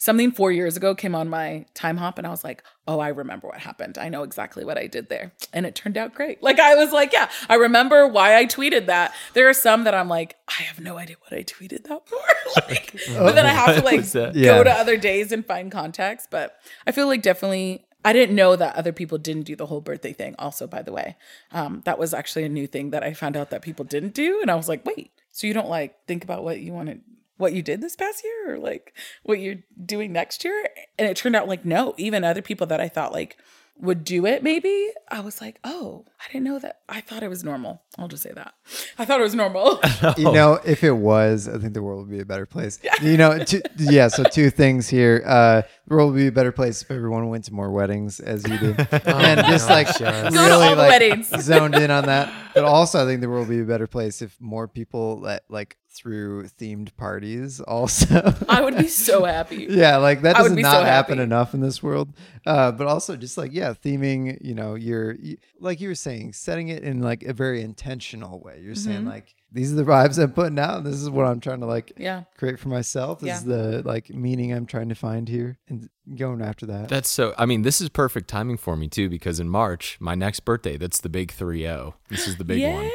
something 0.00 0.32
four 0.32 0.50
years 0.50 0.76
ago 0.78 0.94
came 0.94 1.14
on 1.14 1.28
my 1.28 1.66
Timehop, 1.74 2.18
and 2.18 2.26
I 2.26 2.30
was 2.30 2.42
like, 2.42 2.64
oh, 2.88 2.98
I 2.98 3.08
remember 3.08 3.46
what 3.46 3.58
happened. 3.58 3.98
I 3.98 4.08
know 4.08 4.24
exactly 4.24 4.64
what 4.64 4.76
I 4.78 4.86
did 4.86 5.08
there. 5.08 5.32
And 5.52 5.66
it 5.66 5.74
turned 5.74 5.96
out 5.96 6.14
great. 6.14 6.42
Like, 6.42 6.58
I 6.58 6.74
was 6.74 6.90
like, 6.92 7.12
yeah, 7.12 7.30
I 7.48 7.54
remember 7.54 8.08
why 8.08 8.36
I 8.36 8.46
tweeted 8.46 8.86
that. 8.86 9.14
There 9.34 9.48
are 9.48 9.54
some 9.54 9.84
that 9.84 9.94
I'm 9.94 10.08
like, 10.08 10.36
I 10.48 10.62
have 10.62 10.80
no 10.80 10.98
idea 10.98 11.16
what 11.20 11.38
I 11.38 11.44
tweeted 11.44 11.84
that 11.84 12.08
for. 12.08 12.18
like, 12.68 12.98
but 13.10 13.34
then 13.34 13.46
I 13.46 13.50
have 13.50 13.76
to 13.76 13.84
like 13.84 13.98
was? 13.98 14.14
Yeah. 14.14 14.30
go 14.32 14.64
to 14.64 14.72
other 14.72 14.96
days 14.96 15.30
and 15.30 15.46
find 15.46 15.70
context. 15.70 16.28
But 16.30 16.56
I 16.86 16.92
feel 16.92 17.06
like 17.06 17.22
definitely 17.22 17.84
I 18.04 18.12
didn't 18.12 18.34
know 18.34 18.56
that 18.56 18.76
other 18.76 18.92
people 18.92 19.18
didn't 19.18 19.42
do 19.42 19.56
the 19.56 19.66
whole 19.66 19.80
birthday 19.80 20.12
thing. 20.12 20.34
Also, 20.38 20.66
by 20.66 20.82
the 20.82 20.92
way, 20.92 21.16
um, 21.52 21.82
that 21.84 21.98
was 21.98 22.14
actually 22.14 22.44
a 22.44 22.48
new 22.48 22.66
thing 22.66 22.90
that 22.90 23.02
I 23.02 23.12
found 23.12 23.36
out 23.36 23.50
that 23.50 23.62
people 23.62 23.84
didn't 23.84 24.14
do, 24.14 24.40
and 24.40 24.50
I 24.50 24.54
was 24.54 24.68
like, 24.68 24.84
wait, 24.86 25.12
so 25.30 25.46
you 25.46 25.54
don't 25.54 25.68
like 25.68 26.06
think 26.06 26.24
about 26.24 26.42
what 26.42 26.60
you 26.60 26.72
wanted, 26.72 27.02
what 27.36 27.52
you 27.52 27.62
did 27.62 27.80
this 27.80 27.96
past 27.96 28.24
year, 28.24 28.54
or 28.54 28.58
like 28.58 28.94
what 29.22 29.40
you're 29.40 29.62
doing 29.84 30.12
next 30.12 30.44
year? 30.44 30.68
And 30.98 31.08
it 31.08 31.16
turned 31.16 31.36
out 31.36 31.48
like 31.48 31.64
no, 31.64 31.94
even 31.98 32.24
other 32.24 32.42
people 32.42 32.66
that 32.68 32.80
I 32.80 32.88
thought 32.88 33.12
like 33.12 33.36
would 33.80 34.04
do 34.04 34.26
it 34.26 34.42
maybe 34.42 34.88
i 35.08 35.20
was 35.20 35.40
like 35.40 35.58
oh 35.64 36.04
i 36.20 36.32
didn't 36.32 36.44
know 36.44 36.58
that 36.58 36.80
i 36.88 37.00
thought 37.00 37.22
it 37.22 37.28
was 37.28 37.42
normal 37.42 37.82
i'll 37.98 38.08
just 38.08 38.22
say 38.22 38.32
that 38.32 38.54
i 38.98 39.04
thought 39.04 39.20
it 39.20 39.22
was 39.22 39.34
normal 39.34 39.80
You 40.16 40.32
know, 40.32 40.58
if 40.64 40.82
it 40.84 40.92
was, 40.92 41.48
I 41.48 41.58
think 41.58 41.74
the 41.74 41.82
world 41.82 42.00
would 42.00 42.10
be 42.10 42.20
a 42.20 42.24
better 42.24 42.46
place. 42.46 42.78
You 43.02 43.16
know, 43.16 43.42
two, 43.44 43.62
yeah. 43.78 44.08
So 44.08 44.24
two 44.24 44.50
things 44.50 44.88
here: 44.88 45.22
uh, 45.26 45.62
the 45.86 45.94
world 45.94 46.12
would 46.12 46.18
be 46.18 46.26
a 46.26 46.32
better 46.32 46.52
place 46.52 46.82
if 46.82 46.90
everyone 46.90 47.28
went 47.28 47.44
to 47.44 47.54
more 47.54 47.70
weddings 47.70 48.20
as 48.20 48.46
you 48.46 48.58
do, 48.58 48.74
and 48.90 49.40
just 49.46 49.68
like 49.68 49.86
yes. 49.98 50.34
Go 50.34 50.48
to 50.48 50.54
all 50.54 50.76
like 50.76 50.90
weddings. 50.90 51.28
zoned 51.42 51.74
in 51.74 51.90
on 51.90 52.06
that. 52.06 52.32
But 52.54 52.64
also, 52.64 53.02
I 53.02 53.06
think 53.06 53.20
the 53.20 53.28
world 53.28 53.48
would 53.48 53.54
be 53.54 53.60
a 53.62 53.64
better 53.64 53.86
place 53.86 54.20
if 54.22 54.38
more 54.40 54.68
people 54.68 55.20
let 55.20 55.44
like 55.48 55.76
through 56.00 56.44
themed 56.58 56.96
parties. 56.96 57.60
Also, 57.60 58.34
i 58.48 58.60
would 58.62 58.76
be 58.76 58.88
so 58.88 59.24
happy 59.36 59.66
yeah, 59.68 59.96
like 59.98 60.22
that 60.22 60.36
does 60.36 60.50
not 60.52 60.72
so 60.80 60.84
happen 60.84 61.18
happy. 61.18 61.24
enough 61.24 61.52
in 61.54 61.60
this 61.60 61.82
world. 61.82 62.14
Uh, 62.46 62.72
but 62.72 62.86
also, 62.86 63.16
just 63.16 63.36
like 63.36 63.52
yeah, 63.52 63.74
theming. 63.74 64.38
You 64.40 64.54
know, 64.54 64.74
you're 64.74 65.12
you, 65.16 65.36
like 65.58 65.80
you 65.80 65.88
were 65.88 65.94
saying, 65.94 66.32
setting 66.32 66.68
it 66.68 66.82
in 66.82 67.02
like 67.02 67.22
a 67.22 67.32
very 67.32 67.60
intentional 67.62 68.40
way. 68.40 68.60
You're 68.62 68.74
saying 68.74 69.00
Mm-hmm. 69.00 69.08
like 69.08 69.34
these 69.52 69.72
are 69.72 69.76
the 69.76 69.84
vibes 69.84 70.22
I'm 70.22 70.32
putting 70.32 70.58
out. 70.58 70.84
This 70.84 70.94
is 70.94 71.10
what 71.10 71.26
I'm 71.26 71.40
trying 71.40 71.60
to 71.60 71.66
like 71.66 71.92
yeah 71.96 72.22
create 72.38 72.58
for 72.58 72.68
myself. 72.68 73.20
This 73.20 73.38
is 73.38 73.44
the 73.44 73.82
like 73.84 74.08
meaning 74.10 74.52
I'm 74.52 74.66
trying 74.66 74.88
to 74.88 74.94
find 74.94 75.28
here, 75.28 75.58
and 75.68 75.88
going 76.16 76.40
after 76.40 76.66
that. 76.66 76.88
That's 76.88 77.10
so. 77.10 77.34
I 77.36 77.46
mean, 77.46 77.62
this 77.62 77.80
is 77.80 77.88
perfect 77.88 78.28
timing 78.28 78.56
for 78.56 78.76
me 78.76 78.88
too 78.88 79.08
because 79.10 79.38
in 79.38 79.48
March, 79.48 79.98
my 80.00 80.14
next 80.14 80.40
birthday, 80.40 80.76
that's 80.76 81.00
the 81.00 81.08
big 81.08 81.30
three 81.32 81.62
zero. 81.62 81.96
This 82.08 82.26
is 82.26 82.36
the 82.36 82.44
big 82.44 82.62
one. 82.62 82.90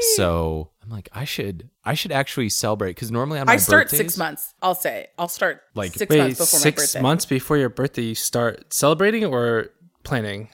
Yay! 0.00 0.06
So 0.16 0.70
I'm 0.82 0.90
like, 0.90 1.08
I 1.12 1.24
should, 1.24 1.70
I 1.84 1.94
should 1.94 2.12
actually 2.12 2.48
celebrate 2.48 2.90
because 2.90 3.10
normally 3.10 3.38
on 3.38 3.46
my 3.46 3.52
I 3.52 3.56
my 3.56 3.60
start 3.60 3.84
birthdays, 3.86 3.98
six 3.98 4.16
months. 4.16 4.54
I'll 4.62 4.74
say 4.74 5.06
I'll 5.18 5.28
start 5.28 5.60
Like, 5.74 5.92
six 5.94 6.10
Wait, 6.10 6.18
months 6.18 6.38
before 6.38 6.58
my 6.58 6.62
six 6.62 6.82
birthday. 6.82 7.00
months 7.02 7.24
before 7.26 7.56
your 7.56 7.68
birthday, 7.68 8.02
you 8.02 8.14
start 8.14 8.72
celebrating 8.72 9.24
or 9.24 9.68
planning? 10.04 10.48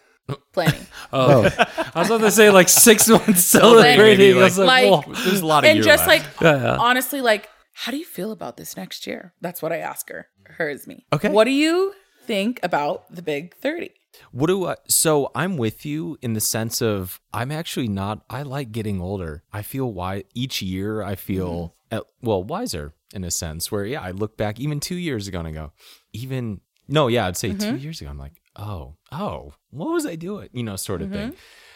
planning. 0.52 0.86
Oh, 1.12 1.42
I 1.94 1.98
was 1.98 2.08
about 2.08 2.20
to 2.22 2.30
say 2.30 2.48
like 2.50 2.68
six 2.70 3.06
months 3.08 3.26
Maybe, 3.26 3.36
celebrating. 3.36 4.36
I 4.38 4.42
was 4.42 4.56
like, 4.58 4.90
like- 4.90 5.06
There's 5.24 5.40
a 5.40 5.46
lot 5.46 5.64
of 5.64 5.70
and 5.70 5.82
just 5.82 6.06
left. 6.06 6.24
like 6.24 6.40
Yeah, 6.40 6.62
yeah. 6.62 6.76
honestly, 6.78 7.20
like, 7.20 7.48
how 7.74 7.92
do 7.92 7.98
you 7.98 8.04
feel 8.04 8.32
about 8.32 8.56
this 8.56 8.76
next 8.76 9.06
year? 9.06 9.34
That's 9.42 9.60
what 9.60 9.72
I 9.72 9.78
ask 9.78 10.08
her. 10.10 10.28
Her 10.46 10.68
is 10.70 10.86
me. 10.86 11.04
Okay. 11.12 11.28
What 11.30 11.44
do 11.44 11.50
you 11.50 11.92
think 12.24 12.60
about 12.62 13.12
the 13.14 13.20
big 13.22 13.54
thirty? 13.56 13.90
What 14.30 14.46
do 14.46 14.66
I? 14.66 14.76
So 14.88 15.30
I'm 15.34 15.56
with 15.56 15.84
you 15.86 16.18
in 16.22 16.34
the 16.34 16.40
sense 16.40 16.82
of 16.82 17.20
I'm 17.32 17.50
actually 17.50 17.88
not. 17.88 18.24
I 18.28 18.42
like 18.42 18.72
getting 18.72 19.00
older. 19.00 19.42
I 19.52 19.62
feel 19.62 19.92
why 19.92 20.24
each 20.34 20.62
year 20.62 21.02
I 21.02 21.14
feel 21.14 21.74
uh, 21.90 22.00
well 22.20 22.42
wiser 22.42 22.94
in 23.14 23.24
a 23.24 23.30
sense. 23.30 23.70
Where 23.72 23.84
yeah, 23.84 24.00
I 24.00 24.10
look 24.10 24.36
back 24.36 24.60
even 24.60 24.80
two 24.80 24.96
years 24.96 25.28
ago 25.28 25.38
and 25.38 25.48
I 25.48 25.52
go, 25.52 25.72
even 26.12 26.60
no, 26.88 27.08
yeah, 27.08 27.26
I'd 27.26 27.36
say 27.36 27.52
two 27.54 27.76
years 27.76 28.00
ago. 28.00 28.10
I'm 28.10 28.18
like, 28.18 28.40
oh, 28.56 28.96
oh, 29.10 29.54
what 29.70 29.90
was 29.90 30.06
I 30.06 30.16
doing? 30.16 30.48
You 30.52 30.62
know, 30.62 30.76
sort 30.76 31.02
of 31.02 31.10
thing. 31.10 31.34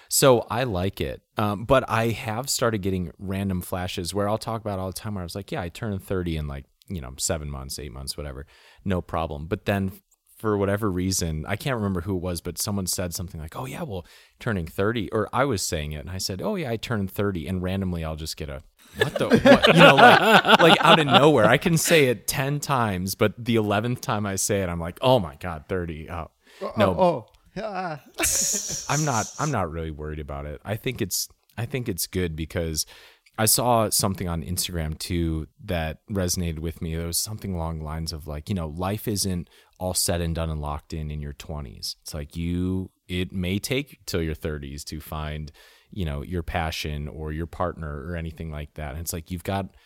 So 0.08 0.46
I 0.50 0.64
like 0.64 1.00
it, 1.00 1.22
um, 1.36 1.64
but 1.64 1.88
I 1.88 2.10
have 2.10 2.48
started 2.48 2.78
getting 2.78 3.12
random 3.18 3.60
flashes 3.60 4.14
where 4.14 4.28
I'll 4.28 4.38
talk 4.38 4.60
about 4.60 4.78
all 4.78 4.86
the 4.86 4.92
time. 4.92 5.14
Where 5.14 5.22
I 5.22 5.24
was 5.24 5.34
like, 5.34 5.50
yeah, 5.50 5.62
I 5.62 5.68
turned 5.68 6.02
30 6.02 6.36
in 6.36 6.46
like 6.46 6.64
you 6.88 7.00
know 7.00 7.12
seven 7.18 7.50
months, 7.50 7.78
eight 7.78 7.92
months, 7.92 8.16
whatever, 8.16 8.46
no 8.84 9.00
problem. 9.00 9.46
But 9.46 9.64
then 9.64 9.92
for 10.36 10.56
whatever 10.58 10.90
reason, 10.90 11.44
I 11.48 11.56
can't 11.56 11.76
remember 11.76 12.02
who 12.02 12.14
it 12.16 12.22
was, 12.22 12.40
but 12.40 12.58
someone 12.58 12.86
said 12.86 13.14
something 13.14 13.40
like, 13.40 13.56
"Oh 13.56 13.64
yeah, 13.64 13.82
well, 13.82 14.06
turning 14.38 14.66
30," 14.66 15.10
or 15.12 15.28
I 15.32 15.44
was 15.44 15.62
saying 15.62 15.92
it, 15.92 16.00
and 16.00 16.10
I 16.10 16.18
said, 16.18 16.42
"Oh 16.42 16.54
yeah, 16.56 16.70
I 16.70 16.76
turned 16.76 17.10
30," 17.10 17.46
and 17.48 17.62
randomly 17.62 18.04
I'll 18.04 18.16
just 18.16 18.36
get 18.36 18.48
a 18.50 18.62
what 18.98 19.14
the 19.14 19.28
what? 19.28 19.66
you 19.74 19.82
know 19.82 19.94
like 19.94 20.60
like 20.60 20.84
out 20.84 20.98
of 20.98 21.06
nowhere. 21.06 21.46
I 21.46 21.56
can 21.56 21.76
say 21.78 22.06
it 22.06 22.26
10 22.26 22.60
times, 22.60 23.14
but 23.14 23.32
the 23.42 23.56
11th 23.56 24.00
time 24.00 24.26
I 24.26 24.36
say 24.36 24.62
it, 24.62 24.68
I'm 24.68 24.80
like, 24.80 24.98
"Oh 25.00 25.18
my 25.18 25.36
god, 25.36 25.64
30." 25.68 26.10
Oh. 26.10 26.30
No, 26.76 26.94
Oh, 26.98 27.26
oh. 27.56 27.98
I'm 28.88 29.04
not 29.04 29.26
I'm 29.38 29.50
not 29.50 29.70
really 29.70 29.90
worried 29.90 30.20
about 30.20 30.46
it. 30.46 30.60
I 30.64 30.76
think 30.76 31.00
it's 31.00 31.28
I 31.56 31.64
think 31.66 31.88
it's 31.88 32.06
good 32.06 32.36
because 32.36 32.84
I 33.38 33.46
saw 33.46 33.90
something 33.90 34.28
on 34.28 34.42
Instagram 34.42 34.98
too 34.98 35.46
that 35.64 35.98
resonated 36.10 36.60
with 36.60 36.80
me. 36.80 36.94
There 36.94 37.06
was 37.06 37.18
something 37.18 37.54
along 37.54 37.78
the 37.78 37.84
lines 37.84 38.12
of 38.12 38.26
like, 38.26 38.48
you 38.48 38.54
know, 38.54 38.68
life 38.68 39.06
isn't 39.06 39.50
all 39.78 39.94
said 39.94 40.22
and 40.22 40.34
done 40.34 40.48
and 40.48 40.60
locked 40.60 40.94
in 40.94 41.10
in 41.10 41.20
your 41.20 41.34
20s. 41.34 41.96
It's 42.02 42.14
like 42.14 42.34
you 42.34 42.90
it 43.08 43.32
may 43.32 43.58
take 43.58 44.00
till 44.06 44.22
your 44.22 44.34
30s 44.34 44.84
to 44.84 45.00
find, 45.00 45.52
you 45.90 46.04
know, 46.04 46.22
your 46.22 46.42
passion 46.42 47.08
or 47.08 47.30
your 47.30 47.46
partner 47.46 48.04
or 48.06 48.16
anything 48.16 48.50
like 48.50 48.74
that. 48.74 48.92
And 48.92 49.00
it's 49.00 49.12
like 49.12 49.30
you've 49.30 49.44
got 49.44 49.76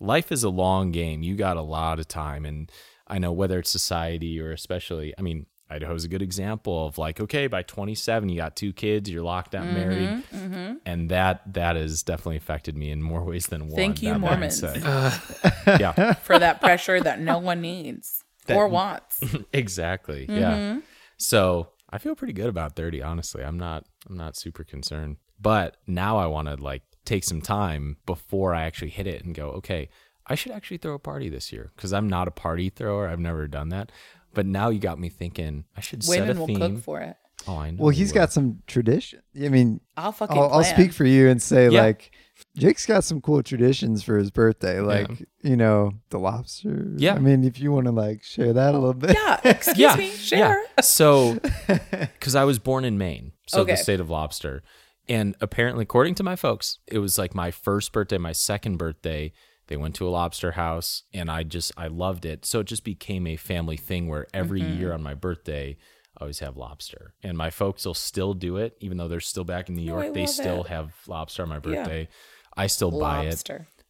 life 0.00 0.30
is 0.30 0.44
a 0.44 0.50
long 0.50 0.92
game. 0.92 1.22
You 1.22 1.34
got 1.34 1.56
a 1.56 1.62
lot 1.62 1.98
of 1.98 2.08
time 2.08 2.44
and 2.44 2.70
I 3.06 3.18
know 3.18 3.32
whether 3.32 3.58
it's 3.58 3.70
society 3.70 4.38
or 4.38 4.52
especially, 4.52 5.14
I 5.18 5.22
mean, 5.22 5.46
Idaho's 5.70 6.04
a 6.04 6.08
good 6.08 6.22
example 6.22 6.86
of 6.86 6.96
like, 6.96 7.20
okay, 7.20 7.46
by 7.46 7.62
27, 7.62 8.28
you 8.30 8.36
got 8.36 8.56
two 8.56 8.72
kids, 8.72 9.10
you're 9.10 9.22
locked 9.22 9.52
Mm-hmm, 9.52 9.68
out, 9.68 9.74
married, 9.74 10.80
and 10.86 11.10
that 11.10 11.52
that 11.54 11.76
has 11.76 12.02
definitely 12.02 12.36
affected 12.38 12.76
me 12.76 12.90
in 12.90 13.02
more 13.02 13.22
ways 13.30 13.46
than 13.48 13.66
one. 13.68 13.76
Thank 13.76 14.02
you, 14.02 14.12
that 14.14 14.18
Mormons. 14.20 14.62
mindset. 14.62 15.80
yeah, 15.80 16.12
For 16.24 16.38
that 16.38 16.60
pressure 16.60 17.00
that 17.00 17.20
no 17.20 17.38
one 17.38 17.60
needs 17.60 18.24
or 18.48 18.66
wants. 18.68 19.20
exactly. 19.52 20.26
Mm-hmm. 20.26 20.38
Yeah. 20.38 20.80
So 21.18 21.68
I 21.90 21.98
feel 21.98 22.14
pretty 22.14 22.32
good 22.32 22.48
about 22.48 22.76
30. 22.76 23.02
Honestly, 23.02 23.42
I'm 23.44 23.58
not. 23.58 23.84
I'm 24.08 24.16
not 24.16 24.36
super 24.36 24.64
concerned. 24.64 25.16
But 25.40 25.76
now 25.86 26.16
I 26.18 26.26
want 26.26 26.48
to 26.48 26.56
like 26.56 26.82
take 27.04 27.24
some 27.24 27.40
time 27.40 27.96
before 28.06 28.54
I 28.54 28.62
actually 28.62 28.90
hit 28.90 29.06
it 29.06 29.24
and 29.24 29.34
go, 29.34 29.48
okay, 29.50 29.88
I 30.26 30.34
should 30.34 30.52
actually 30.52 30.78
throw 30.78 30.94
a 30.94 30.98
party 30.98 31.28
this 31.28 31.52
year 31.52 31.70
because 31.76 31.92
I'm 31.92 32.08
not 32.08 32.26
a 32.28 32.30
party 32.32 32.70
thrower. 32.70 33.08
I've 33.08 33.20
never 33.20 33.46
done 33.48 33.68
that. 33.70 33.92
But 34.34 34.46
now 34.46 34.68
you 34.70 34.78
got 34.78 34.98
me 34.98 35.08
thinking 35.08 35.64
I 35.76 35.80
should 35.80 36.02
set 36.04 36.20
Women 36.20 36.36
a 36.36 36.40
will 36.40 36.46
theme. 36.46 36.56
cook 36.58 36.78
for 36.82 37.00
it. 37.00 37.16
oh, 37.46 37.56
I 37.58 37.70
know. 37.70 37.76
Well, 37.84 37.92
you 37.92 37.98
he's 37.98 38.08
will. 38.12 38.20
got 38.20 38.32
some 38.32 38.62
tradition. 38.66 39.20
I 39.40 39.48
mean, 39.48 39.80
I'll 39.96 40.12
fucking 40.12 40.36
I'll, 40.36 40.44
I'll 40.44 40.62
plan. 40.62 40.74
speak 40.74 40.92
for 40.92 41.04
you 41.06 41.28
and 41.28 41.40
say 41.42 41.68
Yeah. 41.70 41.82
like 41.82 42.10
Jake's 42.56 42.86
got 42.86 43.02
some 43.04 43.20
cool 43.20 43.42
traditions 43.42 44.02
for 44.04 44.16
his 44.16 44.30
birthday, 44.30 44.80
like 44.80 45.10
you 45.42 45.56
know 45.56 45.92
the 46.10 46.18
lobster. 46.18 46.92
Yeah. 46.96 47.14
I 47.14 47.18
mean, 47.18 47.42
if 47.42 47.58
you 47.58 47.72
want 47.72 47.86
to 47.86 47.92
like 47.92 48.22
share 48.22 48.52
that 48.52 48.74
a 48.74 48.78
little 48.78 48.94
bit. 48.94 49.14
Yeah, 49.14 49.40
excuse 49.44 49.96
me, 49.96 50.10
share. 50.10 50.62
So, 50.80 51.38
because 51.90 52.34
I 52.36 52.44
was 52.44 52.58
born 52.58 52.84
in 52.84 52.96
Maine, 52.98 53.32
so 53.48 53.62
Okay. 53.62 53.72
the 53.72 53.76
state 53.76 53.98
of 54.00 54.08
lobster, 54.10 54.62
And 55.08 55.34
apparently, 55.40 55.82
according 55.82 56.14
to 56.16 56.22
my 56.22 56.36
folks, 56.36 56.78
it 56.86 56.98
was 56.98 57.18
like 57.18 57.34
my 57.34 57.50
first 57.50 57.92
birthday, 57.92 58.18
my 58.18 58.32
second 58.32 58.76
birthday. 58.76 59.32
They 59.68 59.76
went 59.76 59.94
to 59.96 60.08
a 60.08 60.10
lobster 60.10 60.52
house 60.52 61.04
and 61.14 61.30
I 61.30 61.44
just, 61.44 61.72
I 61.76 61.86
loved 61.86 62.24
it. 62.24 62.44
So 62.44 62.60
it 62.60 62.66
just 62.66 62.84
became 62.84 63.26
a 63.26 63.36
family 63.36 63.76
thing 63.76 64.08
where 64.08 64.26
every 64.34 64.60
Mm-hmm. 64.60 64.78
year 64.78 64.92
on 64.92 65.02
my 65.02 65.14
birthday, 65.14 65.76
I 66.18 66.24
always 66.24 66.40
have 66.40 66.56
lobster. 66.56 67.14
And 67.22 67.38
my 67.38 67.50
folks 67.50 67.84
will 67.86 67.94
still 67.94 68.34
do 68.34 68.56
it, 68.56 68.76
even 68.80 68.96
though 68.98 69.08
they're 69.08 69.20
still 69.20 69.44
back 69.44 69.68
in 69.68 69.76
New 69.76 69.82
York. 69.82 70.06
I 70.06 70.10
they 70.10 70.26
still 70.26 70.64
it. 70.64 70.68
have 70.68 70.94
lobster 71.06 71.42
on 71.44 71.48
my 71.48 71.58
birthday. 71.60 72.08
I 72.56 72.66
still 72.66 72.90
buy 72.90 73.20
it. 73.20 73.44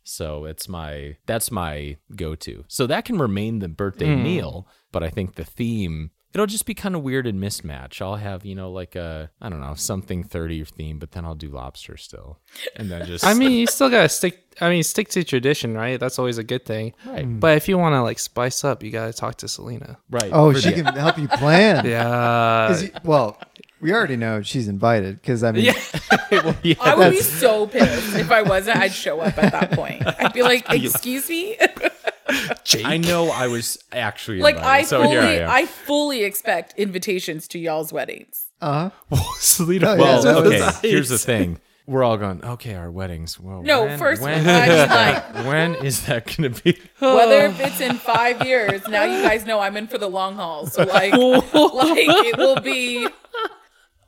So 0.04 0.44
it's 0.44 0.68
my 0.68 1.16
that's 1.26 1.50
my 1.50 1.96
go-to. 2.16 2.64
So 2.68 2.86
that 2.86 3.04
can 3.04 3.18
remain 3.18 3.58
the 3.60 3.68
birthday 3.68 4.14
Hmm. 4.14 4.22
meal, 4.22 4.68
but 4.92 5.02
I 5.02 5.10
think 5.10 5.34
the 5.36 5.44
theme 5.44 6.10
it'll 6.34 6.46
just 6.46 6.66
be 6.66 6.74
kind 6.74 6.94
of 6.94 7.02
weird 7.02 7.26
and 7.26 7.40
mismatch. 7.42 8.00
I'll 8.02 8.16
have, 8.16 8.44
you 8.44 8.54
know, 8.54 8.70
like 8.70 8.94
a 8.96 9.30
I 9.40 9.48
don't 9.48 9.60
know, 9.60 9.74
something 9.74 10.24
30 10.24 10.64
theme, 10.64 10.98
but 10.98 11.12
then 11.12 11.24
I'll 11.24 11.34
do 11.34 11.48
lobster 11.48 11.96
still. 11.96 12.38
And 12.76 12.90
then 12.90 13.06
just 13.06 13.24
I 13.24 13.34
mean, 13.34 13.52
you 13.52 13.66
still 13.66 13.90
gotta 13.90 14.08
stick. 14.08 14.44
I 14.60 14.70
mean, 14.70 14.82
stick 14.82 15.08
to 15.10 15.22
tradition, 15.22 15.74
right? 15.74 16.00
That's 16.00 16.18
always 16.18 16.36
a 16.38 16.42
good 16.44 16.64
thing. 16.64 16.92
Right. 17.06 17.24
Hmm. 17.24 17.38
But 17.38 17.56
if 17.56 17.68
you 17.68 17.78
want 17.78 17.94
to 17.94 18.02
like 18.02 18.18
spice 18.18 18.64
up, 18.64 18.82
you 18.82 18.90
gotta 18.90 19.12
talk 19.12 19.36
to 19.36 19.48
Selena. 19.48 19.98
right. 20.10 20.30
Oh, 20.32 20.52
she 20.52 20.72
can 20.72 20.84
help 20.86 21.18
you 21.18 21.28
plan. 21.28 21.84
Yeah. 21.86 22.78
you- 22.78 22.90
well, 23.04 23.38
we 23.80 23.92
already 23.92 24.16
know 24.16 24.42
she's 24.42 24.66
invited 24.66 25.20
because 25.20 25.44
I 25.44 25.52
mean, 25.52 25.64
yeah, 26.62 26.74
I 26.80 26.94
would 26.96 27.12
be 27.12 27.20
so 27.20 27.66
pissed 27.68 28.16
if 28.16 28.30
I 28.32 28.42
wasn't. 28.42 28.76
I'd 28.76 28.92
show 28.92 29.20
up 29.20 29.38
at 29.38 29.52
that 29.52 29.70
point. 29.72 30.02
I'd 30.04 30.32
be 30.32 30.42
like, 30.42 30.64
"Excuse 30.68 31.28
me." 31.28 31.56
I 32.84 32.96
know 32.98 33.30
I 33.30 33.46
was 33.48 33.82
actually 33.92 34.40
like 34.40 34.56
I 34.56 34.82
so 34.82 35.02
fully, 35.02 35.10
here 35.16 35.46
I. 35.46 35.60
I 35.60 35.66
fully 35.66 36.24
expect 36.24 36.74
invitations 36.76 37.48
to 37.48 37.58
y'all's 37.58 37.92
weddings. 37.92 38.46
uh 38.60 38.90
Selena, 39.38 39.90
Oh, 39.90 39.96
well, 39.96 40.22
that 40.22 40.34
was 40.36 40.46
okay, 40.46 40.58
nice. 40.60 40.80
here's 40.80 41.08
the 41.08 41.18
thing. 41.18 41.58
We're 41.86 42.04
all 42.04 42.18
going, 42.18 42.44
okay, 42.44 42.74
our 42.74 42.90
weddings. 42.90 43.40
Well, 43.40 43.62
No, 43.62 43.84
when, 43.86 43.98
first 43.98 44.20
when, 44.20 44.46
I 44.46 44.66
just 44.66 44.90
like 44.90 45.34
when 45.46 45.74
is 45.76 46.04
that 46.04 46.26
going 46.26 46.52
to 46.52 46.62
be? 46.62 46.78
whether 47.00 47.46
if 47.46 47.58
it's 47.60 47.80
in 47.80 47.96
five 47.96 48.44
years. 48.46 48.86
Now 48.88 49.04
you 49.04 49.22
guys 49.22 49.46
know 49.46 49.60
I'm 49.60 49.74
in 49.78 49.86
for 49.86 49.96
the 49.96 50.08
long 50.08 50.34
haul. 50.34 50.66
So 50.66 50.82
like, 50.82 51.14
like 51.14 51.46
it 51.54 52.36
will 52.36 52.60
be. 52.60 53.08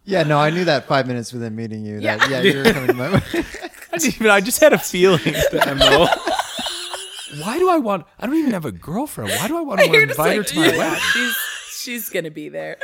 yeah, 0.05 0.25
no, 0.25 0.39
I 0.39 0.51
knew 0.51 0.65
that 0.67 0.89
five 0.89 1.07
minutes 1.07 1.33
within 1.33 1.57
meeting 1.57 1.87
you. 1.87 2.01
That 2.01 2.29
yeah, 2.29 2.43
you 2.43 2.59
were 2.59 2.65
coming 2.71 2.89
to 2.89 2.93
my 2.95 3.07
I, 3.93 3.97
didn't 3.97 4.15
even, 4.17 4.31
I 4.31 4.41
just 4.43 4.61
had 4.61 4.75
a 4.75 4.79
feeling. 4.79 5.21
Mo. 7.37 7.45
Why 7.45 7.59
do 7.59 7.69
I 7.71 7.79
want? 7.79 8.07
I 8.19 8.27
don't 8.27 8.37
even 8.37 8.53
have 8.53 8.65
a 8.65 8.73
girlfriend. 8.73 9.31
Why 9.31 9.49
do 9.49 9.57
I 9.57 9.61
want 9.61 9.81
to 9.81 9.87
You're 9.89 10.07
just 10.07 10.19
invite 10.19 10.37
her 10.37 10.43
to 10.45 10.57
my 10.57 10.67
yeah, 10.71 10.79
wedding? 10.79 11.01
she's 11.13 11.37
she's 11.71 12.09
gonna 12.11 12.31
be 12.31 12.49
there. 12.49 12.77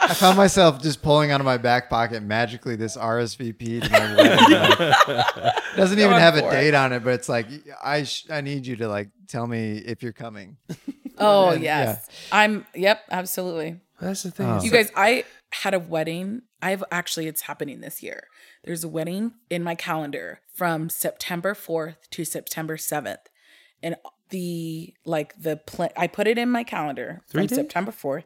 I 0.00 0.14
found 0.14 0.36
myself 0.38 0.80
just 0.82 1.02
pulling 1.02 1.30
out 1.32 1.40
of 1.40 1.44
my 1.44 1.58
back 1.58 1.90
pocket 1.90 2.22
magically 2.22 2.76
this 2.76 2.96
RSVP 2.96 3.82
to 3.82 3.90
my 3.90 4.14
wedding. 4.16 5.54
Doesn't 5.76 5.98
even 5.98 6.12
have 6.12 6.36
a 6.36 6.40
for 6.40 6.48
it. 6.48 6.52
date 6.52 6.74
on 6.74 6.92
it, 6.92 7.04
but 7.04 7.10
it's 7.14 7.28
like 7.28 7.46
I 7.82 8.04
sh- 8.04 8.26
I 8.30 8.40
need 8.40 8.66
you 8.66 8.76
to 8.76 8.88
like 8.88 9.10
tell 9.26 9.46
me 9.46 9.78
if 9.78 10.02
you're 10.02 10.12
coming. 10.12 10.56
Oh 11.20 11.50
And- 11.50 11.64
yes, 11.64 12.06
I'm. 12.30 12.64
Yep, 12.76 13.00
absolutely. 13.10 13.80
That's 14.00 14.22
the 14.22 14.30
thing. 14.30 14.46
Oh. 14.46 14.62
You 14.62 14.70
guys, 14.70 14.92
I 14.94 15.24
had 15.50 15.74
a 15.74 15.80
wedding. 15.80 16.42
I've 16.62 16.84
actually, 16.92 17.26
it's 17.26 17.40
happening 17.40 17.80
this 17.80 18.04
year. 18.04 18.28
There's 18.68 18.84
a 18.84 18.88
wedding 18.88 19.32
in 19.48 19.64
my 19.64 19.74
calendar 19.74 20.40
from 20.52 20.90
September 20.90 21.54
4th 21.54 21.96
to 22.10 22.26
September 22.26 22.76
7th. 22.76 23.16
And 23.82 23.96
the, 24.28 24.92
like, 25.06 25.32
the, 25.40 25.56
pl- 25.56 25.88
I 25.96 26.06
put 26.06 26.26
it 26.26 26.36
in 26.36 26.50
my 26.50 26.64
calendar 26.64 27.22
Three 27.30 27.40
from 27.40 27.46
days? 27.46 27.56
September 27.56 27.92
4th 27.92 28.24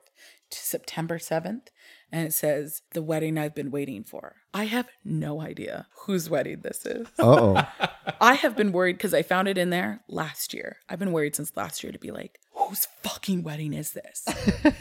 to 0.50 0.58
September 0.58 1.18
7th. 1.18 1.68
And 2.10 2.26
it 2.26 2.32
says, 2.32 2.82
the 2.90 3.02
wedding 3.04 3.38
I've 3.38 3.54
been 3.54 3.70
waiting 3.70 4.02
for. 4.02 4.34
I 4.52 4.64
have 4.64 4.88
no 5.04 5.40
idea 5.40 5.86
whose 6.06 6.28
wedding 6.28 6.62
this 6.62 6.84
is. 6.86 7.06
Oh. 7.20 7.64
I 8.20 8.34
have 8.34 8.56
been 8.56 8.72
worried 8.72 8.94
because 8.98 9.14
I 9.14 9.22
found 9.22 9.46
it 9.46 9.56
in 9.56 9.70
there 9.70 10.00
last 10.08 10.52
year. 10.52 10.78
I've 10.88 10.98
been 10.98 11.12
worried 11.12 11.36
since 11.36 11.56
last 11.56 11.84
year 11.84 11.92
to 11.92 12.00
be 12.00 12.10
like, 12.10 12.40
whose 12.50 12.86
fucking 13.04 13.44
wedding 13.44 13.74
is 13.74 13.92
this? 13.92 14.26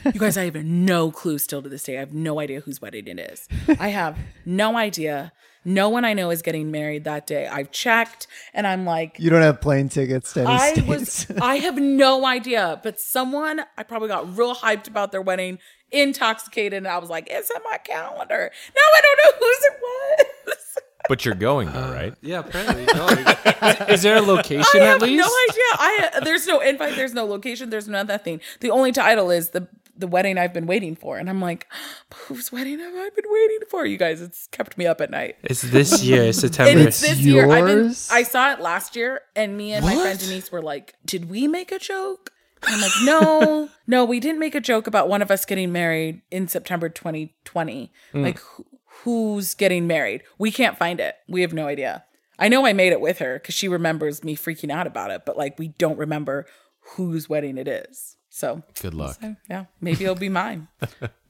you 0.06 0.20
guys, 0.20 0.38
I 0.38 0.46
have 0.46 0.56
no 0.56 1.12
clue 1.12 1.38
still 1.38 1.62
to 1.62 1.70
this 1.70 1.84
day. 1.84 1.98
I 1.98 2.00
have 2.00 2.16
no 2.16 2.40
idea 2.40 2.62
whose 2.62 2.82
wedding 2.82 3.08
it 3.08 3.20
is. 3.20 3.48
I 3.80 3.90
have 3.90 4.18
no 4.44 4.76
idea. 4.76 5.32
No 5.64 5.90
one 5.90 6.06
I 6.06 6.14
know 6.14 6.32
is 6.32 6.42
getting 6.42 6.72
married 6.72 7.04
that 7.04 7.28
day. 7.28 7.48
I've 7.48 7.72
checked 7.72 8.28
and 8.54 8.66
I'm 8.66 8.86
like, 8.86 9.18
You 9.20 9.30
don't 9.30 9.42
have 9.44 9.62
plane 9.62 9.90
tickets 9.90 10.34
to 10.34 10.42
any 10.42 10.50
I 10.50 10.74
states. 10.74 10.88
was 10.88 11.28
I 11.42 11.58
have 11.58 11.78
no 11.78 12.26
idea, 12.26 12.80
but 12.84 13.00
someone 13.00 13.62
I 13.78 13.84
probably 13.84 14.08
got 14.08 14.38
real 14.38 14.56
hyped 14.56 14.88
about 14.88 15.12
their 15.12 15.22
wedding, 15.22 15.60
intoxicated, 15.92 16.74
and 16.78 16.88
I 16.88 16.98
was 16.98 17.10
like, 17.10 17.28
it's 17.30 17.50
in 17.52 17.62
my 17.70 17.78
calendar. 17.78 18.52
Now 18.76 18.82
I 18.82 19.02
don't 19.02 19.18
know 19.18 19.46
whose 19.48 19.60
it 19.64 19.80
was. 19.82 20.58
But 21.10 21.26
you're 21.26 21.36
going 21.36 21.70
though, 21.74 21.92
right? 21.92 22.14
yeah, 22.22 22.40
apparently. 22.40 22.86
no. 22.94 23.08
is 23.90 24.04
there 24.04 24.18
a 24.18 24.22
location 24.22 24.82
I 24.82 24.86
at 24.86 25.02
least? 25.02 25.18
no 25.18 25.26
idea. 25.50 25.64
I 25.74 26.20
there's 26.24 26.46
no 26.48 26.60
invite, 26.62 26.96
there's 26.96 27.14
no 27.14 27.26
location, 27.26 27.70
there's 27.72 27.88
no 27.88 28.04
nothing. 28.04 28.40
The 28.62 28.70
only 28.70 28.92
title 28.92 29.32
is 29.32 29.50
the 29.50 29.68
the 30.02 30.08
wedding 30.08 30.38
I've 30.38 30.54
been 30.54 30.68
waiting 30.68 30.96
for, 30.96 31.18
and 31.18 31.30
I'm 31.30 31.40
like, 31.40 31.68
whose 32.28 32.52
wedding 32.52 32.80
have 32.80 32.94
I 32.94 33.10
been 33.16 33.26
waiting 33.30 33.60
for? 33.70 33.86
You 33.86 33.98
guys, 33.98 34.22
it's 34.22 34.48
kept 34.48 34.78
me 34.78 34.86
up 34.86 35.00
at 35.00 35.10
night. 35.10 35.38
It's 35.44 35.62
this 35.62 36.04
year, 36.04 36.24
And 36.26 36.36
September. 36.36 36.88
it's 36.88 37.00
this 37.00 37.20
year. 37.20 37.50
I've 37.50 37.66
been. 37.66 37.88
I 38.12 38.24
saw 38.24 38.52
it 38.52 38.60
last 38.60 38.96
year, 38.96 39.22
and 39.36 39.58
me 39.58 39.72
and 39.72 39.86
my 39.86 39.96
friend 39.96 40.20
Denise 40.20 40.52
were 40.52 40.62
like, 40.62 40.96
"Did 41.06 41.30
we 41.30 41.48
make 41.48 41.72
a 41.72 41.80
joke?" 41.80 42.32
And 42.64 42.76
I'm 42.76 42.82
like, 42.82 42.92
"No, 43.04 43.70
no, 43.88 44.06
we 44.06 44.20
didn't 44.20 44.40
make 44.40 44.56
a 44.56 44.60
joke 44.62 44.86
about 44.88 45.08
one 45.08 45.22
of 45.22 45.32
us 45.32 45.46
getting 45.46 45.72
married 45.72 46.22
in 46.30 46.48
September 46.48 46.90
2020. 46.90 47.92
Hmm. 48.12 48.22
Like, 48.22 48.40
who, 48.40 48.66
who's 49.04 49.54
getting 49.56 49.88
married? 49.88 50.24
We 50.38 50.52
can't 50.52 50.78
find 50.78 51.00
it. 51.00 51.16
We 51.28 51.42
have 51.42 51.54
no 51.54 51.68
idea. 51.68 52.04
I 52.38 52.50
know 52.50 52.66
I 52.66 52.74
made 52.74 52.92
it 52.92 53.02
with 53.02 53.20
her 53.20 53.36
because 53.40 53.54
she 53.56 53.68
remembers 53.68 54.24
me 54.24 54.36
freaking 54.36 54.72
out 54.72 54.88
about 54.88 55.12
it, 55.12 55.24
but 55.26 55.38
like, 55.38 55.60
we 55.60 55.70
don't 55.70 55.98
remember 56.00 56.48
whose 56.96 57.30
wedding 57.30 57.58
it 57.58 57.68
is. 57.68 58.18
So, 58.34 58.64
Good 58.82 58.94
luck. 58.94 59.18
so, 59.22 59.36
yeah, 59.50 59.66
maybe 59.82 60.06
it'll 60.06 60.16
be 60.16 60.30
mine. 60.30 60.70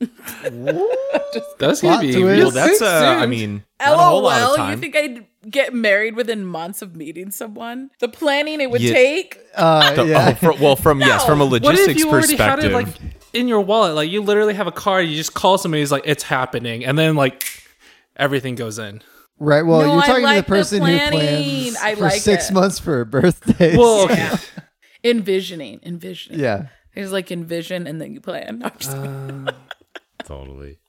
That's 1.59 1.81
gonna 1.81 1.99
be 2.01 2.13
twist. 2.13 2.41
Well, 2.43 2.51
that's 2.51 2.81
uh, 2.81 3.15
I 3.17 3.21
soon. 3.21 3.29
mean, 3.29 3.63
not 3.79 3.93
a 3.93 3.97
whole 3.97 4.21
lot 4.21 4.41
of 4.41 4.47
LOL, 4.49 4.55
time. 4.57 4.71
you 4.71 4.77
think 4.77 4.95
I'd 4.95 5.25
get 5.49 5.73
married 5.73 6.15
within 6.15 6.45
months 6.45 6.81
of 6.81 6.95
meeting 6.95 7.31
someone? 7.31 7.89
The 7.99 8.07
planning 8.07 8.61
it 8.61 8.69
would 8.69 8.81
Yeah. 8.81 8.93
take? 8.93 9.39
Uh, 9.55 9.93
The- 9.95 10.05
yeah. 10.05 10.29
oh, 10.29 10.35
fro- 10.35 10.57
well, 10.61 10.75
from 10.75 10.99
yes, 10.99 11.25
from 11.25 11.41
a 11.41 11.45
What 11.45 11.63
What 11.63 11.73
if 11.73 11.79
logistics 11.79 11.99
you 12.01 12.09
already 12.11 12.35
had 12.35 12.55
perspective, 12.57 12.71
it 12.71 12.73
like 12.75 12.87
in 13.33 13.47
your 13.47 13.61
wallet? 13.61 13.95
Like 13.95 14.09
you 14.11 14.21
literally 14.21 14.53
have 14.53 14.67
a 14.67 14.71
card. 14.71 15.07
You 15.07 15.15
just 15.15 15.33
call 15.33 15.57
somebody. 15.57 15.81
Who's 15.81 15.91
like, 15.91 16.03
it's 16.05 16.23
happening, 16.23 16.85
and 16.85 16.97
then 16.97 17.15
like 17.15 17.43
everything 18.15 18.55
goes 18.55 18.77
in. 18.79 19.01
Right. 19.39 19.63
Well, 19.65 19.81
No, 19.81 19.93
you're 19.93 20.01
talking 20.01 20.15
to 20.17 20.21
like 20.21 20.35
the 20.37 20.41
the 20.43 20.47
person 20.47 20.79
who 20.81 20.85
planning. 20.85 21.19
plans 21.19 21.77
I 21.81 21.95
for 21.95 22.01
like 22.01 22.21
six 22.21 22.49
it. 22.49 22.53
months 22.53 22.77
for 22.77 23.01
a 23.01 23.05
birthday. 23.07 23.75
Well, 23.75 24.01
okay. 24.05 24.15
Yeah. 24.17 24.37
Envisioning, 25.03 25.79
envisioning. 25.81 26.39
yeah. 26.39 26.67
There's 26.95 27.11
like 27.11 27.31
envision 27.31 27.87
and 27.87 27.99
then 28.01 28.13
you 28.13 28.21
plan. 28.21 28.59
No, 28.59 28.65
I'm 28.67 28.77
just- 28.77 28.91
Uh, 28.97 29.51
totally. 30.23 30.79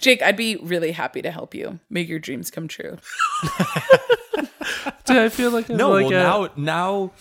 Jake, 0.00 0.22
I'd 0.22 0.36
be 0.36 0.56
really 0.56 0.92
happy 0.92 1.22
to 1.22 1.30
help 1.30 1.54
you 1.54 1.78
make 1.88 2.08
your 2.08 2.18
dreams 2.18 2.50
come 2.50 2.66
true. 2.68 2.98
Dude, 5.04 5.16
I 5.16 5.28
feel 5.28 5.50
like 5.50 5.68
No, 5.68 5.92
like 5.92 6.06
well 6.10 6.44
a- 6.44 6.48
now 6.48 6.48
now, 6.56 7.12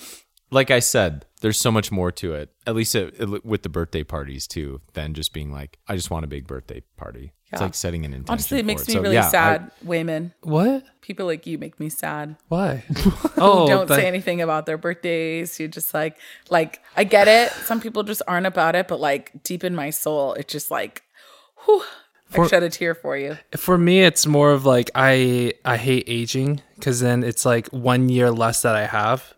like 0.51 0.71
I 0.71 0.79
said, 0.79 1.25
there's 1.41 1.57
so 1.57 1.71
much 1.71 1.91
more 1.91 2.11
to 2.13 2.33
it. 2.33 2.51
At 2.65 2.75
least 2.75 2.95
it, 2.95 3.15
it- 3.19 3.45
with 3.45 3.63
the 3.63 3.69
birthday 3.69 4.03
parties 4.03 4.47
too, 4.47 4.81
than 4.93 5.13
just 5.13 5.33
being 5.33 5.51
like, 5.51 5.77
I 5.87 5.95
just 5.95 6.09
want 6.11 6.25
a 6.25 6.27
big 6.27 6.47
birthday 6.47 6.81
party. 6.97 7.33
It's 7.49 7.61
like 7.61 7.75
setting 7.75 8.03
an 8.03 8.11
intention. 8.11 8.31
Honestly, 8.33 8.57
it 8.59 8.63
for 8.63 8.67
makes 8.67 8.87
me 8.89 8.95
So, 8.95 9.01
really 9.01 9.15
yeah, 9.15 9.27
I- 9.27 9.29
sad, 9.29 9.71
Wayman. 9.83 10.33
what? 10.41 10.83
People 11.01 11.27
like 11.27 11.47
you 11.47 11.57
make 11.57 11.79
me 11.79 11.87
sad. 11.87 12.35
Why? 12.49 12.83
oh, 13.37 13.67
don't 13.67 13.87
that- 13.87 13.95
say 13.95 14.05
anything 14.07 14.41
about 14.41 14.65
their 14.65 14.77
birthdays. 14.77 15.57
You 15.59 15.69
just 15.69 15.93
like 15.93 16.17
like 16.49 16.81
I 16.97 17.05
get 17.05 17.27
it. 17.29 17.51
Some 17.51 17.79
people 17.79 18.03
just 18.03 18.21
aren't 18.27 18.47
about 18.47 18.75
it, 18.75 18.87
but 18.89 18.99
like 18.99 19.31
deep 19.43 19.63
in 19.63 19.75
my 19.75 19.91
soul, 19.91 20.33
it's 20.33 20.51
just 20.51 20.69
like 20.71 21.03
whew, 21.65 21.83
I 22.37 22.47
shed 22.47 22.63
a 22.63 22.69
tear 22.69 22.93
for 22.93 23.15
you. 23.17 23.37
For 23.55 23.77
me, 23.77 24.01
it's 24.03 24.25
more 24.25 24.51
of 24.51 24.65
like 24.65 24.91
I 24.93 25.53
I 25.63 25.77
hate 25.77 26.03
aging 26.07 26.61
because 26.75 26.99
then 26.99 27.23
it's 27.23 27.45
like 27.45 27.67
one 27.69 28.09
year 28.09 28.29
less 28.29 28.63
that 28.63 28.75
I 28.75 28.87
have, 28.87 29.33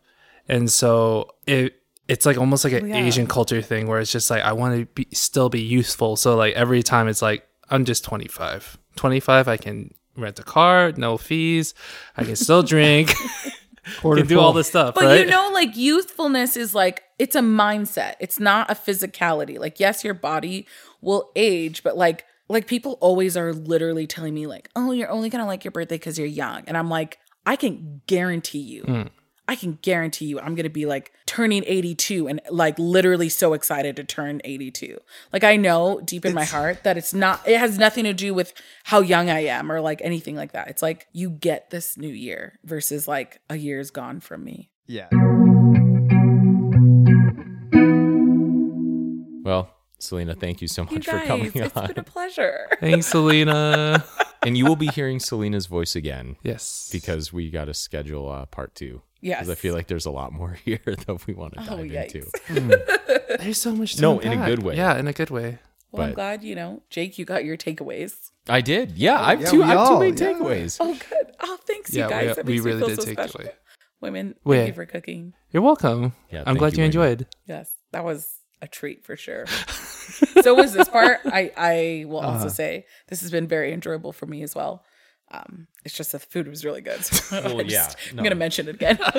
and 0.48 0.72
so 0.72 1.36
it 1.46 1.79
it's 2.10 2.26
like 2.26 2.38
almost 2.38 2.64
like 2.66 2.74
an 2.74 2.90
yeah. 2.90 2.98
Asian 2.98 3.28
culture 3.28 3.62
thing 3.62 3.88
where 3.88 4.00
it's 4.00 4.12
just 4.12 4.30
like 4.30 4.44
I 4.44 4.52
want 4.54 4.76
to 4.80 4.86
be 4.88 5.08
still 5.14 5.48
be 5.50 5.62
useful. 5.62 6.16
So 6.16 6.36
like 6.36 6.56
every 6.56 6.84
time 6.84 7.08
it's 7.08 7.22
like 7.22 7.48
I'm 7.70 7.86
just 7.86 8.04
25. 8.04 8.78
25, 8.96 9.48
I 9.48 9.58
can 9.58 9.94
rent 10.18 10.40
a 10.40 10.44
car, 10.44 10.92
no 10.98 11.18
fees. 11.18 11.74
I 12.18 12.24
can 12.24 12.36
still 12.36 12.64
drink. 12.76 13.14
Quarter 14.02 14.22
can 14.22 14.28
do 14.28 14.40
all 14.40 14.48
full. 14.48 14.54
this 14.54 14.68
stuff, 14.68 14.96
But 14.96 15.06
right? 15.06 15.20
you 15.20 15.26
know, 15.28 15.52
like 15.54 15.78
youthfulness 15.78 16.58
is 16.58 16.74
like 16.76 17.04
it's 17.20 17.36
a 17.36 17.42
mindset. 17.42 18.16
It's 18.20 18.40
not 18.40 18.70
a 18.72 18.74
physicality. 18.76 19.60
Like, 19.60 19.80
yes, 19.80 20.04
your 20.04 20.16
body 20.16 20.68
will 21.02 21.32
age, 21.36 21.84
but 21.84 21.96
like 21.96 22.26
like 22.50 22.66
people 22.66 22.98
always 23.02 23.38
are 23.38 23.54
literally 23.54 24.08
telling 24.08 24.34
me, 24.34 24.48
like, 24.48 24.70
oh, 24.76 24.92
you're 24.92 25.10
only 25.10 25.30
gonna 25.30 25.46
like 25.46 25.64
your 25.64 25.72
birthday 25.72 25.96
because 25.96 26.18
you're 26.18 26.28
young. 26.28 26.64
And 26.66 26.76
I'm 26.76 26.90
like, 26.90 27.20
I 27.46 27.56
can 27.56 28.02
guarantee 28.08 28.60
you, 28.60 28.82
hmm. 28.84 29.02
I 29.50 29.56
can 29.56 29.80
guarantee 29.82 30.26
you 30.26 30.40
I'm 30.40 30.54
going 30.54 30.66
to 30.66 30.70
be 30.70 30.86
like 30.86 31.12
turning 31.26 31.64
82 31.66 32.28
and 32.28 32.40
like 32.52 32.78
literally 32.78 33.30
so 33.30 33.54
excited 33.54 33.96
to 33.96 34.04
turn 34.04 34.42
82. 34.44 34.96
Like 35.34 35.44
I 35.44 35.56
know 35.56 36.00
deep 36.06 36.24
in 36.24 36.36
my 36.36 36.44
heart 36.46 36.84
that 36.84 36.98
it's 36.98 37.16
not 37.16 37.48
it 37.48 37.58
has 37.58 37.80
nothing 37.80 38.04
to 38.04 38.14
do 38.14 38.36
with 38.36 38.54
how 38.84 39.00
young 39.00 39.28
I 39.28 39.46
am 39.46 39.72
or 39.72 39.82
like 39.82 40.02
anything 40.04 40.36
like 40.36 40.52
that. 40.52 40.68
It's 40.68 40.84
like 40.84 41.08
you 41.14 41.32
get 41.32 41.72
this 41.72 41.98
new 41.98 42.10
year 42.10 42.60
versus 42.64 43.08
like 43.08 43.42
a 43.50 43.56
year's 43.56 43.90
gone 43.90 44.20
from 44.20 44.44
me. 44.44 44.70
Yeah. 44.86 45.08
Well, 49.44 49.74
Selena, 49.98 50.36
thank 50.36 50.62
you 50.62 50.68
so 50.68 50.84
You 50.84 50.98
much 50.98 51.06
for 51.08 51.20
coming 51.26 51.48
it's 51.48 51.76
on. 51.76 51.86
It's 51.86 51.94
been 51.94 52.00
a 52.02 52.04
pleasure. 52.04 52.68
Thanks, 52.80 53.08
Selena. 53.08 54.06
and 54.44 54.58
you 54.58 54.66
will 54.66 54.76
be 54.76 54.88
hearing 54.88 55.20
Selena's 55.20 55.66
voice 55.68 55.96
again 55.96 56.36
yes. 56.44 56.90
because 56.92 57.32
we 57.34 57.50
got 57.50 57.66
to 57.66 57.74
schedule 57.74 58.30
uh, 58.30 58.46
part 58.46 58.76
two. 58.76 59.02
Yes. 59.22 59.40
Because 59.40 59.50
I 59.50 59.56
feel 59.56 59.74
like 59.74 59.88
there's 59.88 60.06
a 60.06 60.12
lot 60.12 60.32
more 60.32 60.52
here 60.66 60.80
that 60.86 61.28
we 61.28 61.34
want 61.34 61.54
to 61.56 61.62
Oh, 61.62 61.78
dive 61.78 61.92
into. 61.92 62.20
yikes. 62.48 63.38
there's 63.42 63.60
so 63.62 63.74
much 63.74 63.96
to 63.96 64.02
No, 64.02 64.20
in 64.20 64.40
a 64.42 64.46
good 64.46 64.64
way. 64.64 64.76
Yeah, 64.78 64.98
in 64.98 65.08
a 65.08 65.14
good 65.14 65.30
way. 65.30 65.60
Well, 65.92 66.08
I'm 66.08 66.14
glad, 66.14 66.44
you 66.44 66.54
know, 66.56 66.84
Jake, 66.92 67.18
you 67.18 67.26
got 67.26 67.44
your 67.44 67.58
takeaways. 67.58 68.14
I 68.48 68.62
did. 68.62 68.92
Yeah, 68.98 69.20
I 69.20 69.32
have 69.32 69.42
yeah, 69.42 69.50
two, 69.50 69.64
I 69.64 69.68
have 69.68 69.88
two 69.88 69.94
all- 69.96 70.00
main 70.00 70.16
yeah. 70.16 70.34
takeaways. 70.34 70.78
Oh, 70.80 70.94
good. 70.94 71.34
Oh, 71.40 71.58
thanks, 71.66 71.94
Yeah, 71.94 72.04
you 72.04 72.08
we- 72.08 72.14
guys. 72.28 72.36
That 72.36 72.46
we 72.46 72.54
makes 72.54 72.66
me 72.66 72.72
really 72.72 72.80
feel 72.82 72.88
did 72.90 73.00
so 73.00 73.06
take 73.06 73.14
special. 73.20 73.42
away. 73.42 73.52
Women, 74.02 74.36
Wait. 74.46 74.58
thank 74.58 74.68
you 74.70 74.74
for 74.76 74.86
cooking. 74.86 75.34
You're 75.52 75.64
welcome. 75.64 76.14
Yeah, 76.32 76.44
I'm 76.46 76.56
glad 76.58 76.74
you, 76.74 76.80
you, 76.80 76.86
enjoyed. 76.86 77.26
Yes, 77.48 77.70
that 77.92 78.06
was 78.06 78.28
a 78.62 78.68
treat 78.68 79.04
for 79.04 79.18
sure. 79.18 79.46
so 80.42 80.54
was 80.54 80.74
this 80.74 80.90
part. 80.90 81.20
I 81.26 81.52
I 81.58 82.06
will 82.08 82.20
also 82.20 82.38
Uh-huh. 82.46 82.50
say 82.50 82.86
this 83.08 83.22
has 83.22 83.32
been 83.32 83.48
very 83.48 83.74
enjoyable 83.74 84.12
for 84.14 84.26
me 84.26 84.44
as 84.44 84.56
well. 84.56 84.84
Um, 85.32 85.68
it's 85.86 85.96
just 85.96 86.12
that 86.14 86.22
the 86.22 86.28
food 86.28 86.48
was 86.48 86.66
really 86.66 86.82
good. 86.82 87.04
So 87.06 87.42
Well, 87.56 87.64
just- 87.64 87.70
yeah, 87.72 88.10
I'm 88.10 88.16
no. 88.18 88.24
gonna 88.24 88.36
mention 88.36 88.68
it 88.68 88.76
again. 88.76 88.98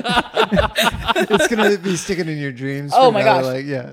it's 0.64 1.48
gonna 1.48 1.78
be 1.78 1.96
sticking 1.96 2.28
in 2.28 2.38
your 2.38 2.52
dreams. 2.52 2.92
Oh 2.94 3.10
my 3.10 3.22
now, 3.22 3.36
gosh. 3.40 3.44
Like, 3.44 3.66
yeah. 3.66 3.92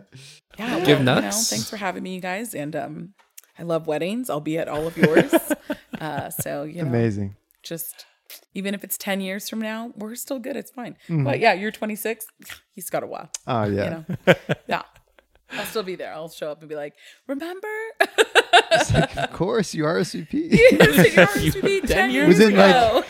yeah, 0.58 0.80
Give 0.80 0.88
well, 0.88 0.98
you 1.00 1.04
know, 1.04 1.20
nuts. 1.22 1.50
thanks 1.50 1.70
for 1.70 1.78
having 1.78 2.04
me, 2.04 2.16
you 2.16 2.22
guys. 2.22 2.54
And 2.56 2.76
um, 2.76 3.14
I 3.60 3.64
love 3.64 3.88
weddings. 3.88 4.30
I'll 4.30 4.40
be 4.42 4.58
at 4.58 4.68
all 4.68 4.88
of 4.88 4.98
yours. 4.98 5.34
uh, 6.02 6.30
so 6.30 6.64
you 6.64 6.82
know, 6.82 6.90
Amazing. 6.90 7.36
just 7.64 8.06
even 8.54 8.74
if 8.74 8.84
it's 8.84 8.98
10 8.98 9.22
years 9.22 9.48
from 9.50 9.62
now, 9.62 9.94
we're 9.96 10.16
still 10.16 10.40
good. 10.40 10.56
It's 10.56 10.72
fine. 10.72 10.94
Mm-hmm. 11.08 11.24
But 11.24 11.40
yeah, 11.40 11.54
you're 11.54 11.72
26. 11.72 12.26
He's 12.74 12.90
got 12.90 13.04
a 13.04 13.08
while. 13.08 13.30
Oh 13.46 13.64
yeah. 13.64 13.84
You 13.84 13.90
know, 14.26 14.34
yeah. 14.68 14.82
I'll 15.52 15.66
still 15.66 15.84
be 15.84 15.96
there. 15.96 16.14
I'll 16.14 16.30
show 16.30 16.52
up 16.52 16.60
and 16.62 16.70
be 16.70 16.76
like, 16.76 16.94
remember? 17.28 17.68
Of 18.02 19.32
course, 19.34 19.74
you 19.74 19.84
RSVP. 19.84 20.34
you 20.52 20.78
RSVP 20.78 21.88
10 21.88 22.12
years 22.12 22.28
Within, 22.28 22.54
ago. 22.54 23.04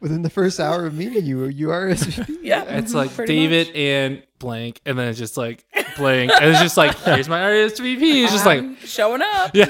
Within 0.00 0.22
the 0.22 0.30
first 0.30 0.58
hour 0.60 0.86
of 0.86 0.94
meeting 0.94 1.24
you, 1.24 1.44
you 1.46 1.70
are 1.70 1.88
RSVP. 1.88 2.38
yeah. 2.42 2.62
It's 2.64 2.94
like 2.94 3.14
David 3.26 3.68
much. 3.68 3.76
and 3.76 4.22
blank, 4.38 4.80
and 4.86 4.98
then 4.98 5.08
it's 5.08 5.18
just 5.18 5.36
like 5.36 5.64
blank, 5.96 6.30
and 6.32 6.50
it's 6.50 6.60
just 6.60 6.76
like 6.76 6.96
here's 7.00 7.28
my 7.28 7.40
RSVP. 7.40 8.22
It's 8.24 8.32
just 8.32 8.46
like 8.46 8.60
I'm 8.60 8.76
showing 8.76 9.22
up. 9.22 9.50
yeah. 9.54 9.66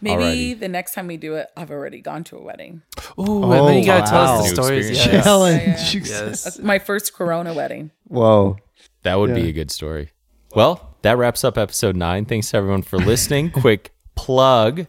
Maybe 0.00 0.22
Alrighty. 0.22 0.60
the 0.60 0.68
next 0.68 0.92
time 0.92 1.06
we 1.06 1.16
do 1.16 1.36
it, 1.36 1.48
I've 1.56 1.70
already 1.70 2.00
gone 2.02 2.22
to 2.24 2.36
a 2.36 2.42
wedding. 2.42 2.82
Ooh, 3.18 3.44
and 3.50 3.66
then 3.68 3.76
you 3.78 3.82
oh, 3.82 3.86
gotta 3.86 4.10
tell 4.10 4.22
us 4.22 4.42
the 4.42 4.48
New 4.50 4.54
stories. 4.54 4.90
experience. 4.90 5.14
Yes. 5.14 5.24
Challenge. 5.24 5.94
Yeah, 6.10 6.26
Yes. 6.26 6.58
My 6.58 6.78
first 6.78 7.14
Corona 7.14 7.54
wedding. 7.54 7.90
Whoa. 8.04 8.58
That 9.04 9.18
would 9.18 9.34
be 9.34 9.48
a 9.48 9.52
good 9.52 9.70
story. 9.70 10.10
Well, 10.56 10.96
that 11.02 11.18
wraps 11.18 11.44
up 11.44 11.58
episode 11.58 11.96
nine. 11.96 12.24
Thanks 12.24 12.50
to 12.50 12.56
everyone 12.56 12.80
for 12.80 12.96
listening. 12.96 13.50
Quick 13.60 13.92
plug 14.14 14.86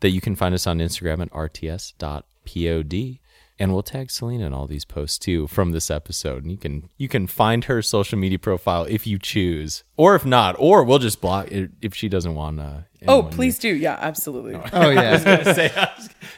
that 0.00 0.08
you 0.08 0.22
can 0.22 0.34
find 0.34 0.54
us 0.54 0.66
on 0.66 0.78
Instagram 0.78 1.20
at 1.20 1.30
rts.pod. 1.30 2.24
And 3.58 3.72
we'll 3.74 3.82
tag 3.82 4.10
Selena 4.10 4.46
in 4.46 4.54
all 4.54 4.66
these 4.66 4.86
posts 4.86 5.18
too 5.18 5.46
from 5.46 5.72
this 5.72 5.90
episode. 5.90 6.44
And 6.44 6.50
you 6.50 6.56
can 6.56 6.88
you 6.96 7.08
can 7.08 7.26
find 7.26 7.64
her 7.64 7.82
social 7.82 8.18
media 8.18 8.38
profile 8.38 8.86
if 8.88 9.06
you 9.06 9.18
choose. 9.18 9.84
Or 9.98 10.14
if 10.14 10.24
not, 10.24 10.56
or 10.58 10.82
we'll 10.82 10.98
just 10.98 11.20
block 11.20 11.52
it 11.52 11.72
if 11.82 11.94
she 11.94 12.08
doesn't 12.08 12.34
want 12.34 12.58
uh 12.58 12.78
Oh, 13.06 13.18
anyone 13.18 13.30
please 13.34 13.58
do. 13.58 13.74
Yeah, 13.74 13.98
absolutely. 14.00 14.54
Oh 14.72 14.88
yeah. 14.88 15.18
to 15.42 15.54
say 15.54 15.86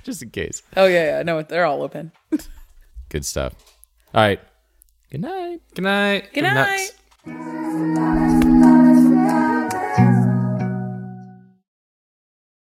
just 0.02 0.22
in 0.22 0.30
case. 0.30 0.64
Oh, 0.76 0.86
yeah, 0.86 1.18
yeah. 1.18 1.22
No, 1.22 1.40
they're 1.40 1.66
all 1.66 1.84
open. 1.84 2.10
Good 3.10 3.24
stuff. 3.24 3.54
All 4.12 4.22
right. 4.22 4.40
Good 5.12 5.20
night. 5.20 5.60
Good 5.72 5.84
night. 5.84 6.32
Good 6.34 6.42
Nuts. 6.42 6.56
night. 6.56 6.90
Love 7.28 8.22
is 8.22 8.44
love. 8.44 8.85